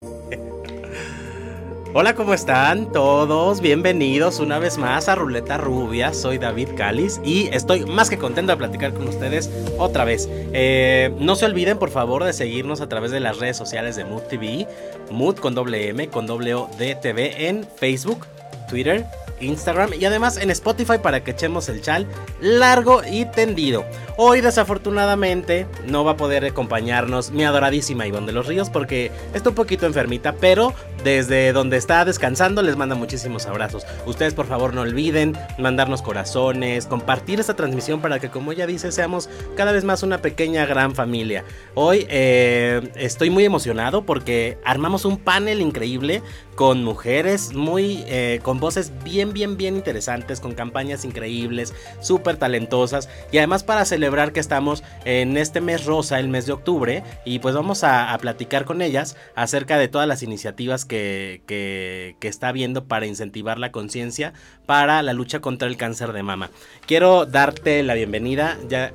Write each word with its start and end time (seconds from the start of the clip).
Hola, 1.92 2.14
¿cómo 2.14 2.32
están 2.32 2.90
todos? 2.90 3.60
Bienvenidos 3.60 4.40
una 4.40 4.58
vez 4.58 4.78
más 4.78 5.10
a 5.10 5.14
Ruleta 5.14 5.58
Rubia. 5.58 6.14
Soy 6.14 6.38
David 6.38 6.68
Calis 6.74 7.20
y 7.22 7.48
estoy 7.48 7.84
más 7.84 8.08
que 8.08 8.16
contento 8.16 8.52
de 8.52 8.56
platicar 8.56 8.94
con 8.94 9.08
ustedes 9.08 9.50
otra 9.78 10.04
vez. 10.04 10.26
Eh, 10.30 11.14
no 11.18 11.36
se 11.36 11.44
olviden, 11.44 11.78
por 11.78 11.90
favor, 11.90 12.24
de 12.24 12.32
seguirnos 12.32 12.80
a 12.80 12.88
través 12.88 13.10
de 13.10 13.20
las 13.20 13.40
redes 13.40 13.58
sociales 13.58 13.96
de 13.96 14.06
Mood 14.06 14.22
TV, 14.22 14.66
Mood 15.10 15.36
con 15.36 15.54
doble 15.54 15.88
M, 15.88 16.08
con 16.08 16.26
doble 16.26 16.54
O 16.54 16.70
TV 16.78 17.48
en 17.48 17.66
Facebook, 17.76 18.24
Twitter, 18.70 19.04
Instagram 19.40 19.94
y 19.98 20.04
además 20.04 20.36
en 20.36 20.50
Spotify 20.50 20.98
para 21.02 21.24
que 21.24 21.32
echemos 21.32 21.68
el 21.68 21.80
chal 21.80 22.06
largo 22.40 23.02
y 23.10 23.24
tendido. 23.26 23.84
Hoy 24.16 24.40
desafortunadamente 24.40 25.66
no 25.86 26.04
va 26.04 26.12
a 26.12 26.16
poder 26.16 26.44
acompañarnos 26.44 27.30
mi 27.30 27.44
adoradísima 27.44 28.06
Ivonne 28.06 28.26
de 28.26 28.32
los 28.32 28.46
Ríos 28.46 28.70
porque 28.70 29.10
está 29.34 29.50
un 29.50 29.54
poquito 29.54 29.86
enfermita, 29.86 30.34
pero 30.38 30.74
desde 31.04 31.52
donde 31.52 31.76
está 31.76 32.04
descansando 32.04 32.62
les 32.62 32.76
manda 32.76 32.94
muchísimos 32.94 33.46
abrazos. 33.46 33.86
Ustedes 34.06 34.34
por 34.34 34.46
favor 34.46 34.74
no 34.74 34.82
olviden 34.82 35.36
mandarnos 35.58 36.02
corazones, 36.02 36.86
compartir 36.86 37.40
esta 37.40 37.56
transmisión 37.56 38.00
para 38.00 38.18
que 38.18 38.28
como 38.28 38.52
ella 38.52 38.66
dice 38.66 38.92
seamos 38.92 39.28
cada 39.56 39.72
vez 39.72 39.84
más 39.84 40.02
una 40.02 40.18
pequeña 40.18 40.66
gran 40.66 40.94
familia. 40.94 41.44
Hoy 41.74 42.06
eh, 42.10 42.90
estoy 42.96 43.30
muy 43.30 43.44
emocionado 43.44 44.04
porque 44.04 44.58
armamos 44.64 45.04
un 45.04 45.16
panel 45.16 45.60
increíble 45.60 46.22
con 46.54 46.84
mujeres 46.84 47.54
muy 47.54 48.04
eh, 48.06 48.40
con 48.42 48.60
voces 48.60 48.92
bien 49.02 49.29
bien 49.32 49.56
bien 49.56 49.76
interesantes, 49.76 50.40
con 50.40 50.54
campañas 50.54 51.04
increíbles, 51.04 51.74
súper 52.00 52.36
talentosas 52.36 53.08
y 53.32 53.38
además 53.38 53.64
para 53.64 53.84
celebrar 53.84 54.32
que 54.32 54.40
estamos 54.40 54.82
en 55.04 55.36
este 55.36 55.60
mes 55.60 55.84
rosa, 55.84 56.18
el 56.18 56.28
mes 56.28 56.46
de 56.46 56.52
octubre, 56.52 57.02
y 57.24 57.38
pues 57.38 57.54
vamos 57.54 57.84
a, 57.84 58.16
platicar 58.20 58.64
con 58.64 58.82
ellas 58.82 59.16
acerca 59.34 59.78
de 59.78 59.88
todas 59.88 60.06
las 60.06 60.22
iniciativas 60.22 60.84
que, 60.84 61.42
que, 61.46 62.16
que 62.20 62.28
está 62.28 62.52
viendo 62.52 62.84
para 62.84 63.06
incentivar 63.06 63.58
la 63.58 63.72
conciencia 63.72 64.34
para 64.66 65.02
la 65.02 65.12
lucha 65.12 65.40
contra 65.40 65.68
el 65.68 65.76
cáncer 65.76 66.12
de 66.12 66.22
mama. 66.22 66.50
Quiero 66.86 67.24
darte 67.24 67.82
la 67.82 67.94
bienvenida, 67.94 68.58
ya 68.68 68.92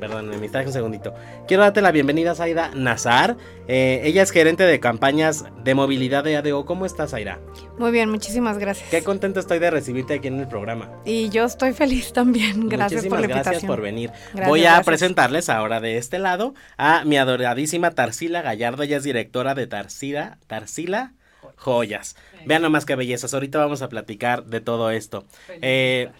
Perdón, 0.00 0.28
me 0.28 0.38
distraje 0.38 0.66
un 0.66 0.72
segundito. 0.72 1.14
Quiero 1.46 1.62
darte 1.62 1.80
la 1.80 1.92
bienvenida 1.92 2.32
a 2.32 2.34
Zaida 2.34 2.70
Nazar. 2.74 3.36
Eh, 3.68 4.02
ella 4.04 4.22
es 4.22 4.30
gerente 4.30 4.64
de 4.64 4.80
campañas 4.80 5.44
de 5.62 5.74
movilidad 5.74 6.24
de 6.24 6.36
ADO. 6.36 6.66
¿Cómo 6.66 6.84
estás, 6.84 7.12
Zaira? 7.12 7.40
Muy 7.78 7.90
bien, 7.90 8.10
muchísimas 8.10 8.58
gracias. 8.58 8.90
Qué 8.90 9.02
contento 9.02 9.40
estoy 9.40 9.58
de 9.58 9.70
recibirte 9.70 10.14
aquí 10.14 10.28
en 10.28 10.40
el 10.40 10.48
programa. 10.48 10.90
Y 11.04 11.28
yo 11.30 11.44
estoy 11.44 11.72
feliz 11.72 12.12
también. 12.12 12.68
Gracias 12.68 13.06
por 13.06 13.18
la 13.18 13.26
invitación. 13.26 13.52
gracias 13.52 13.64
por 13.64 13.80
venir. 13.80 14.10
Voy 14.46 14.66
a 14.66 14.82
presentarles 14.82 15.48
ahora 15.48 15.80
de 15.80 15.96
este 15.96 16.18
lado 16.18 16.54
a 16.76 17.04
mi 17.04 17.16
adoradísima 17.16 17.92
Tarsila 17.92 18.42
Gallardo. 18.42 18.82
Ella 18.82 18.96
es 18.96 19.04
directora 19.04 19.54
de 19.54 19.66
Tarsila, 19.66 20.38
Tarsila 20.46 21.12
Joyas. 21.56 22.16
Vean 22.46 22.62
nomás 22.62 22.84
qué 22.84 22.94
bellezas. 22.94 23.32
Ahorita 23.32 23.58
vamos 23.58 23.82
a 23.82 23.88
platicar 23.88 24.44
de 24.44 24.60
todo 24.60 24.90
esto. 24.90 25.24
Eh, 25.62 26.10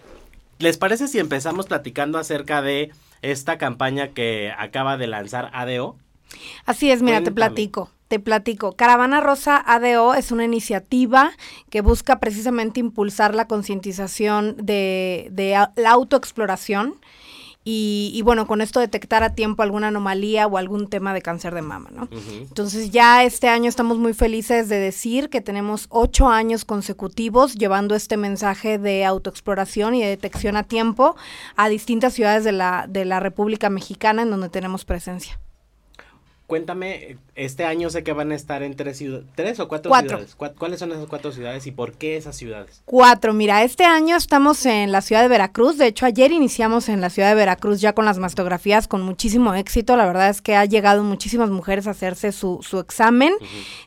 ¿Les 0.58 0.78
parece 0.78 1.08
si 1.08 1.18
empezamos 1.18 1.66
platicando 1.66 2.18
acerca 2.18 2.62
de 2.62 2.92
esta 3.30 3.58
campaña 3.58 4.08
que 4.08 4.52
acaba 4.56 4.96
de 4.96 5.06
lanzar 5.06 5.50
ADO. 5.52 5.96
Así 6.66 6.90
es, 6.90 7.02
mira, 7.02 7.22
te 7.22 7.30
platico. 7.30 7.90
Te 8.08 8.20
platico. 8.20 8.72
Caravana 8.72 9.20
Rosa 9.20 9.56
ADO 9.56 10.14
es 10.14 10.30
una 10.30 10.44
iniciativa 10.44 11.32
que 11.70 11.80
busca 11.80 12.20
precisamente 12.20 12.80
impulsar 12.80 13.34
la 13.34 13.46
concientización 13.46 14.56
de, 14.58 15.28
de 15.32 15.56
la 15.76 15.90
autoexploración 15.90 16.96
y, 17.66 18.20
bueno, 18.22 18.46
con 18.46 18.60
esto 18.60 18.78
detectar 18.78 19.22
a 19.22 19.34
tiempo 19.34 19.62
alguna 19.62 19.88
anomalía 19.88 20.46
o 20.46 20.58
algún 20.58 20.88
tema 20.88 21.14
de 21.14 21.22
cáncer 21.22 21.54
de 21.54 21.62
mama, 21.62 21.90
¿no? 21.92 22.08
Entonces 22.12 22.90
ya 22.90 23.24
este 23.24 23.48
año 23.48 23.70
estamos 23.70 23.98
muy 23.98 24.12
felices 24.12 24.68
de 24.68 24.78
decir 24.78 25.30
que 25.30 25.40
tenemos 25.40 25.86
ocho 25.88 26.28
años 26.28 26.66
consecutivos 26.66 27.54
llevando 27.54 27.94
este 27.94 28.18
mensaje 28.18 28.78
de 28.78 29.04
autoexploración 29.06 29.94
y 29.94 30.02
de 30.02 30.08
detección 30.08 30.56
a 30.56 30.64
tiempo 30.64 31.16
a 31.56 31.70
distintas 31.70 32.12
ciudades 32.12 32.44
de 32.44 32.52
la, 32.52 32.86
de 32.88 33.06
la 33.06 33.20
República 33.20 33.70
Mexicana 33.70 34.22
en 34.22 34.30
donde 34.30 34.50
tenemos 34.50 34.84
presencia. 34.84 35.38
Cuéntame, 36.46 37.16
este 37.36 37.64
año 37.64 37.88
sé 37.88 38.04
que 38.04 38.12
van 38.12 38.30
a 38.30 38.34
estar 38.34 38.62
en 38.62 38.76
tres 38.76 38.98
ciudades, 38.98 39.26
tres 39.34 39.60
o 39.60 39.68
cuatro, 39.68 39.90
ciudades. 39.94 40.36
¿Cuáles 40.36 40.78
son 40.78 40.92
esas 40.92 41.06
cuatro 41.06 41.32
ciudades 41.32 41.66
y 41.66 41.70
por 41.70 41.94
qué 41.94 42.18
esas 42.18 42.36
ciudades? 42.36 42.82
Cuatro, 42.84 43.32
mira, 43.32 43.62
este 43.64 43.84
año 43.84 44.14
estamos 44.16 44.66
en 44.66 44.92
la 44.92 45.00
ciudad 45.00 45.22
de 45.22 45.28
Veracruz, 45.28 45.78
de 45.78 45.86
hecho 45.86 46.04
ayer 46.04 46.32
iniciamos 46.32 46.90
en 46.90 47.00
la 47.00 47.08
ciudad 47.08 47.30
de 47.30 47.34
Veracruz 47.34 47.80
ya 47.80 47.94
con 47.94 48.04
las 48.04 48.18
mastografías 48.18 48.88
con 48.88 49.00
muchísimo 49.00 49.54
éxito, 49.54 49.96
la 49.96 50.04
verdad 50.04 50.28
es 50.28 50.42
que 50.42 50.54
ha 50.54 50.66
llegado 50.66 51.02
muchísimas 51.02 51.48
mujeres 51.48 51.86
a 51.86 51.92
hacerse 51.92 52.30
su, 52.30 52.60
su 52.62 52.78
examen, 52.78 53.32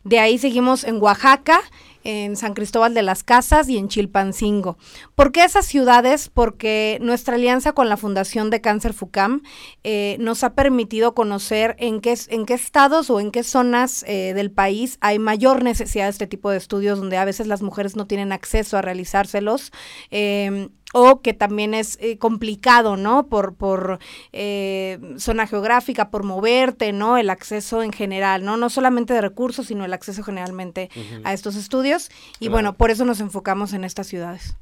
de 0.03 0.19
ahí 0.19 0.39
seguimos 0.39 0.83
en 0.83 0.99
Oaxaca, 0.99 1.61
en 2.07 2.37
San 2.37 2.53
Cristóbal 2.53 2.93
de 2.93 3.03
las 3.03 3.23
Casas 3.23 3.67
y 3.67 3.77
en 3.77 3.89
Chilpancingo. 3.89 4.77
¿Por 5.13 5.33
qué 5.33 5.43
esas 5.43 5.65
ciudades? 5.65 6.29
Porque 6.33 6.99
nuestra 7.01 7.35
alianza 7.35 7.73
con 7.73 7.89
la 7.89 7.97
Fundación 7.97 8.49
de 8.49 8.61
Cáncer 8.61 8.93
FUCAM 8.93 9.43
eh, 9.83 10.15
nos 10.21 10.45
ha 10.45 10.55
permitido 10.55 11.13
conocer 11.13 11.75
en 11.79 11.99
qué, 11.99 12.17
en 12.29 12.45
qué 12.45 12.53
estados 12.53 13.09
o 13.09 13.19
en 13.19 13.31
qué 13.31 13.43
zonas 13.43 14.05
eh, 14.07 14.31
del 14.33 14.51
país 14.51 14.97
hay 15.01 15.19
mayor 15.19 15.63
necesidad 15.63 16.05
de 16.05 16.11
este 16.11 16.27
tipo 16.27 16.49
de 16.49 16.57
estudios 16.57 16.97
donde 16.97 17.17
a 17.17 17.25
veces 17.25 17.45
las 17.45 17.61
mujeres 17.61 17.97
no 17.97 18.07
tienen 18.07 18.31
acceso 18.31 18.77
a 18.77 18.81
realizárselos. 18.81 19.73
Eh, 20.09 20.69
o 20.93 21.21
que 21.21 21.33
también 21.33 21.73
es 21.73 21.97
eh, 22.01 22.17
complicado, 22.17 22.97
¿no? 22.97 23.27
Por, 23.27 23.55
por 23.55 23.99
eh, 24.31 24.99
zona 25.17 25.47
geográfica, 25.47 26.09
por 26.09 26.23
moverte, 26.23 26.93
¿no? 26.93 27.17
El 27.17 27.29
acceso 27.29 27.83
en 27.83 27.91
general, 27.91 28.43
¿no? 28.45 28.57
No 28.57 28.69
solamente 28.69 29.13
de 29.13 29.21
recursos, 29.21 29.67
sino 29.67 29.85
el 29.85 29.93
acceso 29.93 30.23
generalmente 30.23 30.89
a 31.23 31.33
estos 31.33 31.55
estudios. 31.55 32.09
Y 32.39 32.47
bueno, 32.49 32.73
por 32.73 32.91
eso 32.91 33.05
nos 33.05 33.19
enfocamos 33.19 33.73
en 33.73 33.83
estas 33.83 34.07
ciudades. 34.07 34.55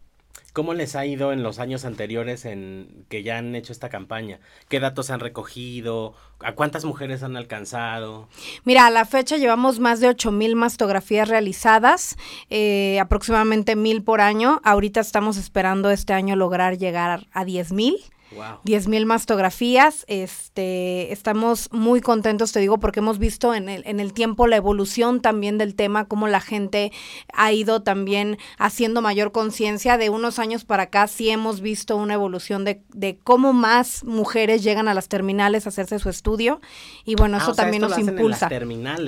¿Cómo 0.56 0.74
les 0.74 0.96
ha 0.96 1.06
ido 1.06 1.34
en 1.34 1.44
los 1.44 1.60
años 1.60 1.84
anteriores 1.84 2.46
en 2.46 3.04
que 3.10 3.24
ya 3.24 3.38
han 3.38 3.56
hecho 3.56 3.74
esta 3.74 3.90
campaña? 3.90 4.40
¿Qué 4.70 4.80
datos 4.80 5.10
han 5.10 5.20
recogido? 5.20 6.14
¿A 6.40 6.54
cuántas 6.54 6.86
mujeres 6.86 7.24
han 7.24 7.36
alcanzado? 7.36 8.30
Mira, 8.64 8.86
a 8.86 8.90
la 8.90 9.04
fecha 9.04 9.36
llevamos 9.36 9.80
más 9.80 10.00
de 10.00 10.08
8 10.08 10.32
mil 10.32 10.56
mastografías 10.56 11.28
realizadas, 11.28 12.16
eh, 12.50 13.02
aproximadamente 13.02 13.76
mil 13.76 14.02
por 14.02 14.22
año. 14.22 14.62
Ahorita 14.64 15.02
estamos 15.02 15.36
esperando 15.36 15.92
este 15.92 16.14
año 16.14 16.38
lograr 16.38 16.78
llegar 16.78 17.28
a 17.34 17.44
10 17.44 17.74
mil. 17.74 17.98
Wow. 18.32 18.60
10 18.64 18.88
mil 18.88 19.06
mastografías. 19.06 20.04
Este, 20.08 21.12
estamos 21.12 21.70
muy 21.72 22.02
contentos, 22.02 22.52
te 22.52 22.60
digo, 22.60 22.80
porque 22.80 23.00
hemos 23.00 23.20
visto 23.20 23.54
en 23.54 23.70
el, 23.70 23.84
en 23.86 24.00
el 24.00 24.14
tiempo 24.14 24.48
la 24.48 24.56
evolución 24.56 25.22
también 25.22 25.58
del 25.58 25.76
tema, 25.76 26.06
cómo 26.06 26.28
la 26.28 26.42
gente 26.42 26.92
ha 27.34 27.52
ido 27.52 27.84
también 27.84 28.38
haciendo 28.58 29.02
mayor 29.02 29.32
conciencia. 29.32 29.98
De 29.98 30.10
unos 30.10 30.40
años 30.40 30.66
para 30.66 30.84
acá 30.84 31.08
sí 31.08 31.30
hemos 31.30 31.62
visto 31.62 31.96
una 31.98 32.16
evolución 32.16 32.66
de, 32.66 32.82
de, 32.94 33.20
cómo 33.24 33.54
más 33.54 34.04
mujeres 34.04 34.64
llegan 34.64 34.88
a 34.88 34.94
las 34.94 35.08
terminales 35.08 35.66
a 35.66 35.70
hacerse 35.70 36.00
su 36.00 36.10
estudio. 36.10 36.62
Y 37.06 37.16
bueno, 37.16 37.38
ah, 37.38 37.44
eso 37.44 37.54
también 37.54 37.82
nos 37.82 37.98
impulsa. 37.98 38.50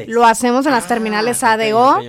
Lo 0.07 0.25
hacemos 0.25 0.65
en 0.65 0.71
las 0.71 0.85
ah, 0.85 0.87
terminales 0.87 1.43
ADO. 1.43 1.99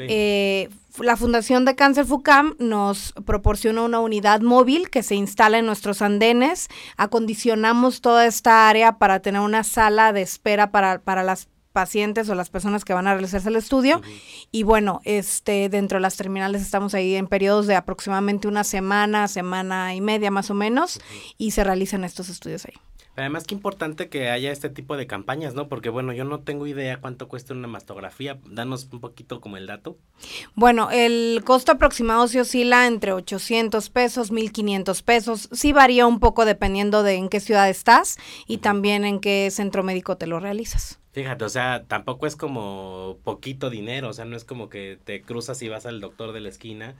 eh, 0.00 0.68
la 1.00 1.16
Fundación 1.16 1.64
de 1.64 1.76
Cáncer 1.76 2.06
FUCAM 2.06 2.54
nos 2.58 3.12
proporciona 3.24 3.82
una 3.82 4.00
unidad 4.00 4.40
móvil 4.40 4.90
que 4.90 5.02
se 5.02 5.14
instala 5.14 5.58
en 5.58 5.66
nuestros 5.66 6.02
andenes. 6.02 6.68
Acondicionamos 6.96 8.00
toda 8.00 8.26
esta 8.26 8.68
área 8.68 8.98
para 8.98 9.20
tener 9.20 9.40
una 9.40 9.64
sala 9.64 10.12
de 10.12 10.22
espera 10.22 10.70
para, 10.70 11.00
para 11.00 11.22
las 11.22 11.48
pacientes 11.72 12.28
o 12.28 12.34
las 12.34 12.50
personas 12.50 12.84
que 12.84 12.94
van 12.94 13.06
a 13.06 13.12
realizarse 13.12 13.48
el 13.48 13.56
estudio. 13.56 14.02
Y 14.50 14.64
bueno, 14.64 15.00
este, 15.04 15.68
dentro 15.68 15.98
de 15.98 16.02
las 16.02 16.16
terminales 16.16 16.62
estamos 16.62 16.94
ahí 16.94 17.14
en 17.14 17.28
periodos 17.28 17.66
de 17.66 17.76
aproximadamente 17.76 18.48
una 18.48 18.64
semana, 18.64 19.28
semana 19.28 19.94
y 19.94 20.00
media 20.00 20.30
más 20.30 20.50
o 20.50 20.54
menos, 20.54 21.00
y 21.36 21.52
se 21.52 21.64
realizan 21.64 22.04
estos 22.04 22.28
estudios 22.28 22.64
ahí. 22.64 22.74
Además, 23.18 23.44
qué 23.44 23.54
importante 23.56 24.08
que 24.08 24.30
haya 24.30 24.52
este 24.52 24.70
tipo 24.70 24.96
de 24.96 25.08
campañas, 25.08 25.52
¿no? 25.52 25.68
Porque 25.68 25.90
bueno, 25.90 26.12
yo 26.12 26.22
no 26.22 26.38
tengo 26.38 26.68
idea 26.68 27.00
cuánto 27.00 27.26
cuesta 27.26 27.52
una 27.52 27.66
mastografía. 27.66 28.38
Danos 28.46 28.88
un 28.92 29.00
poquito 29.00 29.40
como 29.40 29.56
el 29.56 29.66
dato. 29.66 29.98
Bueno, 30.54 30.88
el 30.92 31.42
costo 31.44 31.72
aproximado 31.72 32.28
se 32.28 32.40
oscila 32.40 32.86
entre 32.86 33.12
800 33.12 33.90
pesos, 33.90 34.30
1500 34.30 35.02
pesos. 35.02 35.48
Sí 35.50 35.72
varía 35.72 36.06
un 36.06 36.20
poco 36.20 36.44
dependiendo 36.44 37.02
de 37.02 37.14
en 37.14 37.28
qué 37.28 37.40
ciudad 37.40 37.68
estás 37.68 38.18
y 38.46 38.58
también 38.58 39.04
en 39.04 39.18
qué 39.18 39.50
centro 39.50 39.82
médico 39.82 40.16
te 40.16 40.28
lo 40.28 40.38
realizas. 40.38 41.00
Fíjate, 41.10 41.44
o 41.44 41.48
sea, 41.48 41.86
tampoco 41.88 42.28
es 42.28 42.36
como 42.36 43.18
poquito 43.24 43.68
dinero, 43.68 44.10
o 44.10 44.12
sea, 44.12 44.26
no 44.26 44.36
es 44.36 44.44
como 44.44 44.68
que 44.68 44.96
te 45.02 45.22
cruzas 45.22 45.60
y 45.62 45.68
vas 45.68 45.86
al 45.86 46.00
doctor 46.00 46.32
de 46.32 46.38
la 46.38 46.50
esquina 46.50 46.94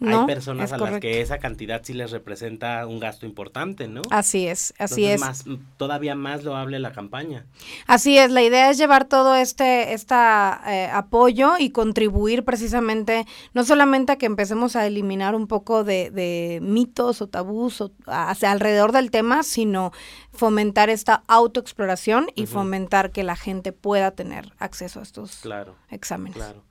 hay 0.00 0.26
personas 0.26 0.72
a 0.72 0.78
las 0.78 1.00
que 1.00 1.20
esa 1.20 1.38
cantidad 1.38 1.82
sí 1.84 1.92
les 1.92 2.10
representa 2.10 2.86
un 2.86 3.00
gasto 3.00 3.26
importante, 3.26 3.88
¿no? 3.88 4.02
Así 4.10 4.46
es, 4.46 4.72
así 4.78 5.04
es. 5.04 5.20
Más, 5.20 5.44
todavía 5.76 6.14
más 6.14 6.44
lo 6.44 6.56
hable 6.56 6.78
la 6.78 6.92
campaña. 6.92 7.44
Así 7.86 8.16
es, 8.16 8.30
la 8.30 8.42
idea 8.42 8.70
es 8.70 8.78
llevar 8.78 9.04
todo 9.04 9.34
este 9.34 9.92
esta, 9.92 10.62
eh, 10.66 10.88
apoyo 10.92 11.58
y 11.58 11.70
contribuir 11.70 12.44
precisamente, 12.44 13.26
no 13.52 13.64
solamente 13.64 14.12
a 14.12 14.16
que 14.16 14.26
empecemos 14.26 14.76
a 14.76 14.86
eliminar 14.86 15.34
un 15.34 15.46
poco 15.46 15.84
de, 15.84 16.10
de 16.10 16.60
mitos 16.62 17.20
o 17.20 17.28
tabús 17.28 17.80
o, 17.80 17.92
hacia 18.06 18.50
alrededor 18.50 18.92
del 18.92 19.10
tema, 19.10 19.42
sino 19.42 19.92
fomentar 20.32 20.90
esta 20.90 21.24
autoexploración 21.26 22.28
y 22.34 22.46
fomentar 22.46 23.10
que 23.10 23.22
la 23.22 23.36
gente 23.36 23.72
pueda 23.72 24.12
tener 24.12 24.52
acceso 24.58 25.00
a 25.00 25.02
estos 25.02 25.42
exámenes. 25.90 26.36
Claro. 26.36 26.69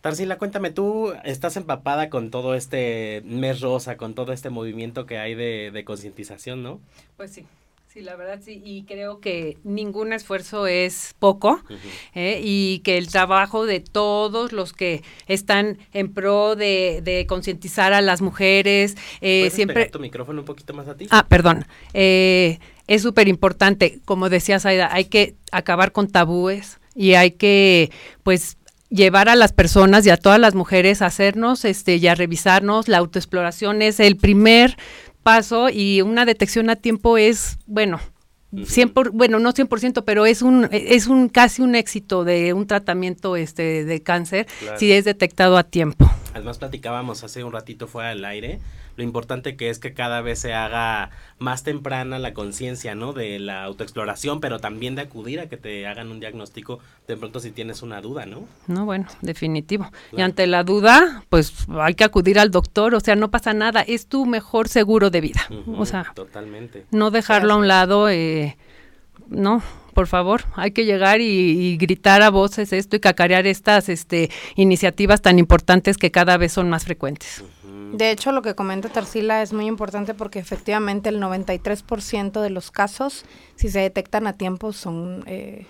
Tarsila, 0.00 0.38
cuéntame, 0.38 0.70
tú 0.70 1.12
estás 1.24 1.56
empapada 1.56 2.08
con 2.08 2.30
todo 2.30 2.54
este 2.54 3.22
mes 3.24 3.60
rosa, 3.60 3.96
con 3.96 4.14
todo 4.14 4.32
este 4.32 4.48
movimiento 4.48 5.06
que 5.06 5.18
hay 5.18 5.34
de, 5.34 5.82
concientización, 5.84 6.62
¿no? 6.62 6.80
Pues 7.16 7.32
sí. 7.32 7.44
Sí, 7.88 8.02
la 8.02 8.16
verdad 8.16 8.40
sí, 8.44 8.60
y 8.62 8.82
creo 8.82 9.18
que 9.18 9.56
ningún 9.64 10.12
esfuerzo 10.12 10.66
es 10.66 11.14
poco 11.18 11.62
¿eh? 12.14 12.38
y 12.44 12.80
que 12.80 12.98
el 12.98 13.08
trabajo 13.08 13.64
de 13.64 13.80
todos 13.80 14.52
los 14.52 14.74
que 14.74 15.02
están 15.26 15.78
en 15.94 16.12
pro 16.12 16.54
de, 16.54 17.24
concientizar 17.26 17.94
a 17.94 18.02
las 18.02 18.20
mujeres 18.20 18.94
eh, 19.22 19.48
siempre. 19.50 19.86
tu 19.86 20.00
micrófono 20.00 20.42
un 20.42 20.44
poquito 20.44 20.74
más 20.74 20.86
a 20.86 20.98
ti? 20.98 21.08
Ah, 21.10 21.26
perdón. 21.28 21.64
Eh, 21.94 22.58
es 22.88 23.00
súper 23.00 23.26
importante, 23.26 24.00
como 24.04 24.28
decía 24.28 24.60
Saida, 24.60 24.92
hay 24.92 25.06
que 25.06 25.36
acabar 25.50 25.90
con 25.90 26.08
tabúes 26.08 26.78
y 26.94 27.14
hay 27.14 27.30
que, 27.30 27.90
pues, 28.22 28.57
llevar 28.90 29.28
a 29.28 29.36
las 29.36 29.52
personas 29.52 30.06
y 30.06 30.10
a 30.10 30.16
todas 30.16 30.38
las 30.38 30.54
mujeres 30.54 31.02
a 31.02 31.06
hacernos 31.06 31.64
este 31.64 31.96
y 31.96 32.06
a 32.06 32.14
revisarnos. 32.14 32.88
La 32.88 32.98
autoexploración 32.98 33.82
es 33.82 34.00
el 34.00 34.16
primer 34.16 34.76
paso 35.22 35.68
y 35.68 36.02
una 36.02 36.24
detección 36.24 36.70
a 36.70 36.76
tiempo 36.76 37.18
es, 37.18 37.58
bueno, 37.66 38.00
100 38.64 38.94
bueno, 39.12 39.38
no 39.40 39.52
100%, 39.52 40.04
pero 40.06 40.24
es 40.24 40.40
un 40.40 40.68
es 40.72 41.06
un 41.06 41.28
casi 41.28 41.60
un 41.60 41.74
éxito 41.74 42.24
de 42.24 42.54
un 42.54 42.66
tratamiento 42.66 43.36
este 43.36 43.84
de 43.84 44.02
cáncer 44.02 44.46
si 44.78 44.90
es 44.90 45.04
detectado 45.04 45.58
a 45.58 45.64
tiempo. 45.64 46.10
Además 46.32 46.56
platicábamos 46.56 47.24
hace 47.24 47.44
un 47.44 47.52
ratito 47.52 47.86
fuera 47.86 48.08
del 48.08 48.24
aire 48.24 48.58
lo 48.98 49.04
importante 49.04 49.56
que 49.56 49.70
es 49.70 49.78
que 49.78 49.94
cada 49.94 50.20
vez 50.22 50.40
se 50.40 50.54
haga 50.54 51.10
más 51.38 51.62
temprana 51.62 52.18
la 52.18 52.34
conciencia, 52.34 52.96
¿no? 52.96 53.12
De 53.12 53.38
la 53.38 53.62
autoexploración, 53.62 54.40
pero 54.40 54.58
también 54.58 54.96
de 54.96 55.02
acudir 55.02 55.38
a 55.38 55.48
que 55.48 55.56
te 55.56 55.86
hagan 55.86 56.10
un 56.10 56.18
diagnóstico 56.18 56.80
de 57.06 57.16
pronto 57.16 57.38
si 57.38 57.52
tienes 57.52 57.82
una 57.82 58.00
duda, 58.00 58.26
¿no? 58.26 58.48
No, 58.66 58.84
bueno, 58.86 59.06
definitivo. 59.22 59.88
Y 60.10 60.20
ante 60.20 60.48
la 60.48 60.64
duda, 60.64 61.22
pues 61.28 61.54
hay 61.78 61.94
que 61.94 62.02
acudir 62.02 62.40
al 62.40 62.50
doctor, 62.50 62.96
o 62.96 63.00
sea, 63.00 63.14
no 63.14 63.30
pasa 63.30 63.54
nada, 63.54 63.82
es 63.82 64.08
tu 64.08 64.26
mejor 64.26 64.66
seguro 64.66 65.10
de 65.10 65.20
vida. 65.20 65.46
o 65.76 65.86
sea, 65.86 66.10
totalmente. 66.12 66.84
No 66.90 67.12
dejarlo 67.12 67.54
a 67.54 67.56
un 67.56 67.68
lado, 67.68 68.08
eh, 68.08 68.56
no, 69.28 69.62
por 69.94 70.06
favor, 70.06 70.42
hay 70.54 70.72
que 70.72 70.84
llegar 70.84 71.20
y, 71.20 71.76
gritar 71.76 72.22
a 72.22 72.30
voces 72.30 72.72
esto 72.72 72.96
y 72.96 73.00
cacarear 73.00 73.46
estas 73.46 73.88
este, 73.88 74.30
iniciativas 74.56 75.22
tan 75.22 75.38
importantes 75.38 75.98
que 75.98 76.10
cada 76.10 76.36
vez 76.36 76.52
son 76.52 76.68
más 76.68 76.84
frecuentes. 76.84 77.44
De 77.92 78.10
hecho, 78.10 78.32
lo 78.32 78.42
que 78.42 78.54
comenta 78.54 78.88
Tarsila 78.88 79.42
es 79.42 79.52
muy 79.52 79.66
importante 79.66 80.14
porque 80.14 80.38
efectivamente 80.38 81.08
el 81.08 81.20
93% 81.20 82.40
de 82.40 82.50
los 82.50 82.70
casos, 82.70 83.24
si 83.56 83.68
se 83.68 83.80
detectan 83.80 84.26
a 84.26 84.34
tiempo, 84.34 84.72
son... 84.72 85.24
Eh, 85.26 85.66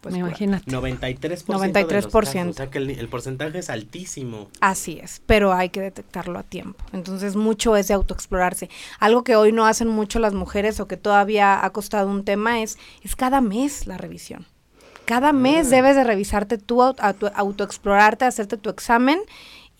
pues, 0.00 0.16
Imagínate. 0.16 0.70
93%. 0.70 1.44
93%. 1.44 2.48
o 2.48 2.52
sea 2.54 2.70
que 2.70 2.78
el, 2.78 3.08
porcentaje 3.08 3.58
es 3.58 3.68
altísimo. 3.68 4.48
Así 4.60 4.98
es, 4.98 5.20
pero 5.26 5.52
hay 5.52 5.68
que 5.68 5.82
detectarlo 5.82 6.38
a 6.38 6.42
tiempo. 6.42 6.82
Entonces, 6.92 7.36
mucho 7.36 7.76
es 7.76 7.88
de 7.88 7.94
autoexplorarse. 7.94 8.70
Algo 8.98 9.24
que 9.24 9.36
hoy 9.36 9.52
no 9.52 9.66
hacen 9.66 9.88
mucho 9.88 10.18
las 10.18 10.32
mujeres 10.32 10.80
o 10.80 10.88
que 10.88 10.96
todavía 10.96 11.62
ha 11.62 11.70
costado 11.70 12.08
un 12.08 12.24
tema 12.24 12.62
es, 12.62 12.78
es 13.02 13.14
cada 13.14 13.42
mes 13.42 13.86
la 13.86 13.98
revisión. 13.98 14.46
Cada 15.04 15.32
mes 15.32 15.66
ah. 15.66 15.76
debes 15.76 15.96
de 15.96 16.04
revisarte 16.04 16.56
tú, 16.56 16.82
autoexplorarte, 16.82 18.24
hacerte 18.24 18.56
tu 18.56 18.70
examen 18.70 19.20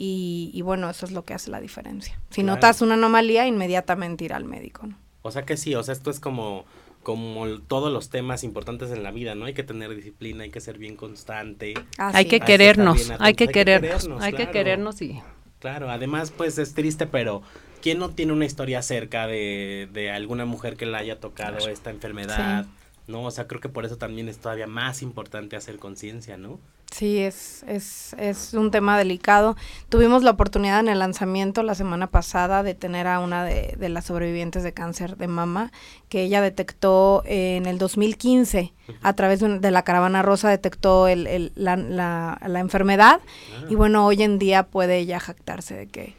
y, 0.02 0.62
bueno, 0.62 0.88
eso 0.88 1.04
es 1.04 1.12
lo 1.12 1.26
que 1.26 1.34
hace 1.34 1.50
la 1.50 1.60
diferencia. 1.60 2.18
Si 2.30 2.42
notas 2.42 2.80
una 2.80 2.94
anomalía, 2.94 3.46
inmediatamente 3.46 4.24
ir 4.24 4.32
al 4.32 4.46
médico, 4.46 4.86
¿no? 4.86 4.96
O 5.20 5.30
sea 5.30 5.42
que 5.42 5.58
sí, 5.58 5.74
o 5.74 5.82
sea, 5.82 5.92
esto 5.92 6.10
es 6.10 6.20
como 6.20 6.64
como 7.02 7.46
todos 7.60 7.90
los 7.90 8.10
temas 8.10 8.44
importantes 8.44 8.90
en 8.90 9.02
la 9.02 9.10
vida, 9.10 9.34
¿no? 9.34 9.46
Hay 9.46 9.54
que 9.54 9.62
tener 9.62 9.94
disciplina, 9.94 10.44
hay 10.44 10.50
que 10.50 10.60
ser 10.60 10.76
bien 10.76 10.96
constante. 10.96 11.74
hay, 11.96 12.26
que 12.26 12.40
querernos, 12.40 13.10
hay 13.18 13.34
que 13.34 13.48
querernos, 13.48 14.06
hay 14.20 14.32
que 14.34 14.50
querernos, 14.50 15.00
y... 15.00 15.20
Claro, 15.60 15.90
además 15.90 16.30
pues 16.30 16.58
es 16.58 16.74
triste, 16.74 17.06
pero 17.06 17.42
¿quién 17.82 17.98
no 17.98 18.10
tiene 18.10 18.32
una 18.32 18.44
historia 18.44 18.82
cerca 18.82 19.26
de, 19.26 19.88
de 19.92 20.10
alguna 20.10 20.44
mujer 20.44 20.76
que 20.76 20.86
le 20.86 20.96
haya 20.96 21.20
tocado 21.20 21.68
esta 21.68 21.90
enfermedad? 21.90 22.66
¿No? 23.10 23.24
O 23.24 23.30
sea, 23.30 23.46
creo 23.46 23.60
que 23.60 23.68
por 23.68 23.84
eso 23.84 23.96
también 23.96 24.28
es 24.28 24.38
todavía 24.38 24.66
más 24.66 25.02
importante 25.02 25.56
hacer 25.56 25.78
conciencia, 25.78 26.36
¿no? 26.36 26.58
Sí, 26.90 27.18
es, 27.20 27.62
es, 27.68 28.14
es 28.18 28.52
un 28.52 28.70
tema 28.70 28.98
delicado. 28.98 29.56
Tuvimos 29.88 30.24
la 30.24 30.32
oportunidad 30.32 30.80
en 30.80 30.88
el 30.88 30.98
lanzamiento 30.98 31.62
la 31.62 31.76
semana 31.76 32.08
pasada 32.08 32.62
de 32.64 32.74
tener 32.74 33.06
a 33.06 33.20
una 33.20 33.44
de, 33.44 33.76
de 33.78 33.88
las 33.88 34.06
sobrevivientes 34.06 34.64
de 34.64 34.72
cáncer 34.72 35.16
de 35.16 35.28
mama, 35.28 35.70
que 36.08 36.22
ella 36.22 36.40
detectó 36.40 37.22
en 37.26 37.66
el 37.66 37.78
2015, 37.78 38.72
a 39.02 39.12
través 39.12 39.40
de, 39.40 39.70
la 39.70 39.84
caravana 39.84 40.22
rosa, 40.22 40.50
detectó 40.50 41.06
el, 41.06 41.28
el, 41.28 41.52
la, 41.54 41.76
la, 41.76 42.40
la, 42.44 42.58
enfermedad. 42.58 43.20
Ah. 43.54 43.66
Y 43.68 43.76
bueno, 43.76 44.04
hoy 44.04 44.22
en 44.24 44.40
día 44.40 44.64
puede 44.64 44.98
ella 44.98 45.20
jactarse 45.20 45.76
de 45.76 45.86
que 45.86 46.16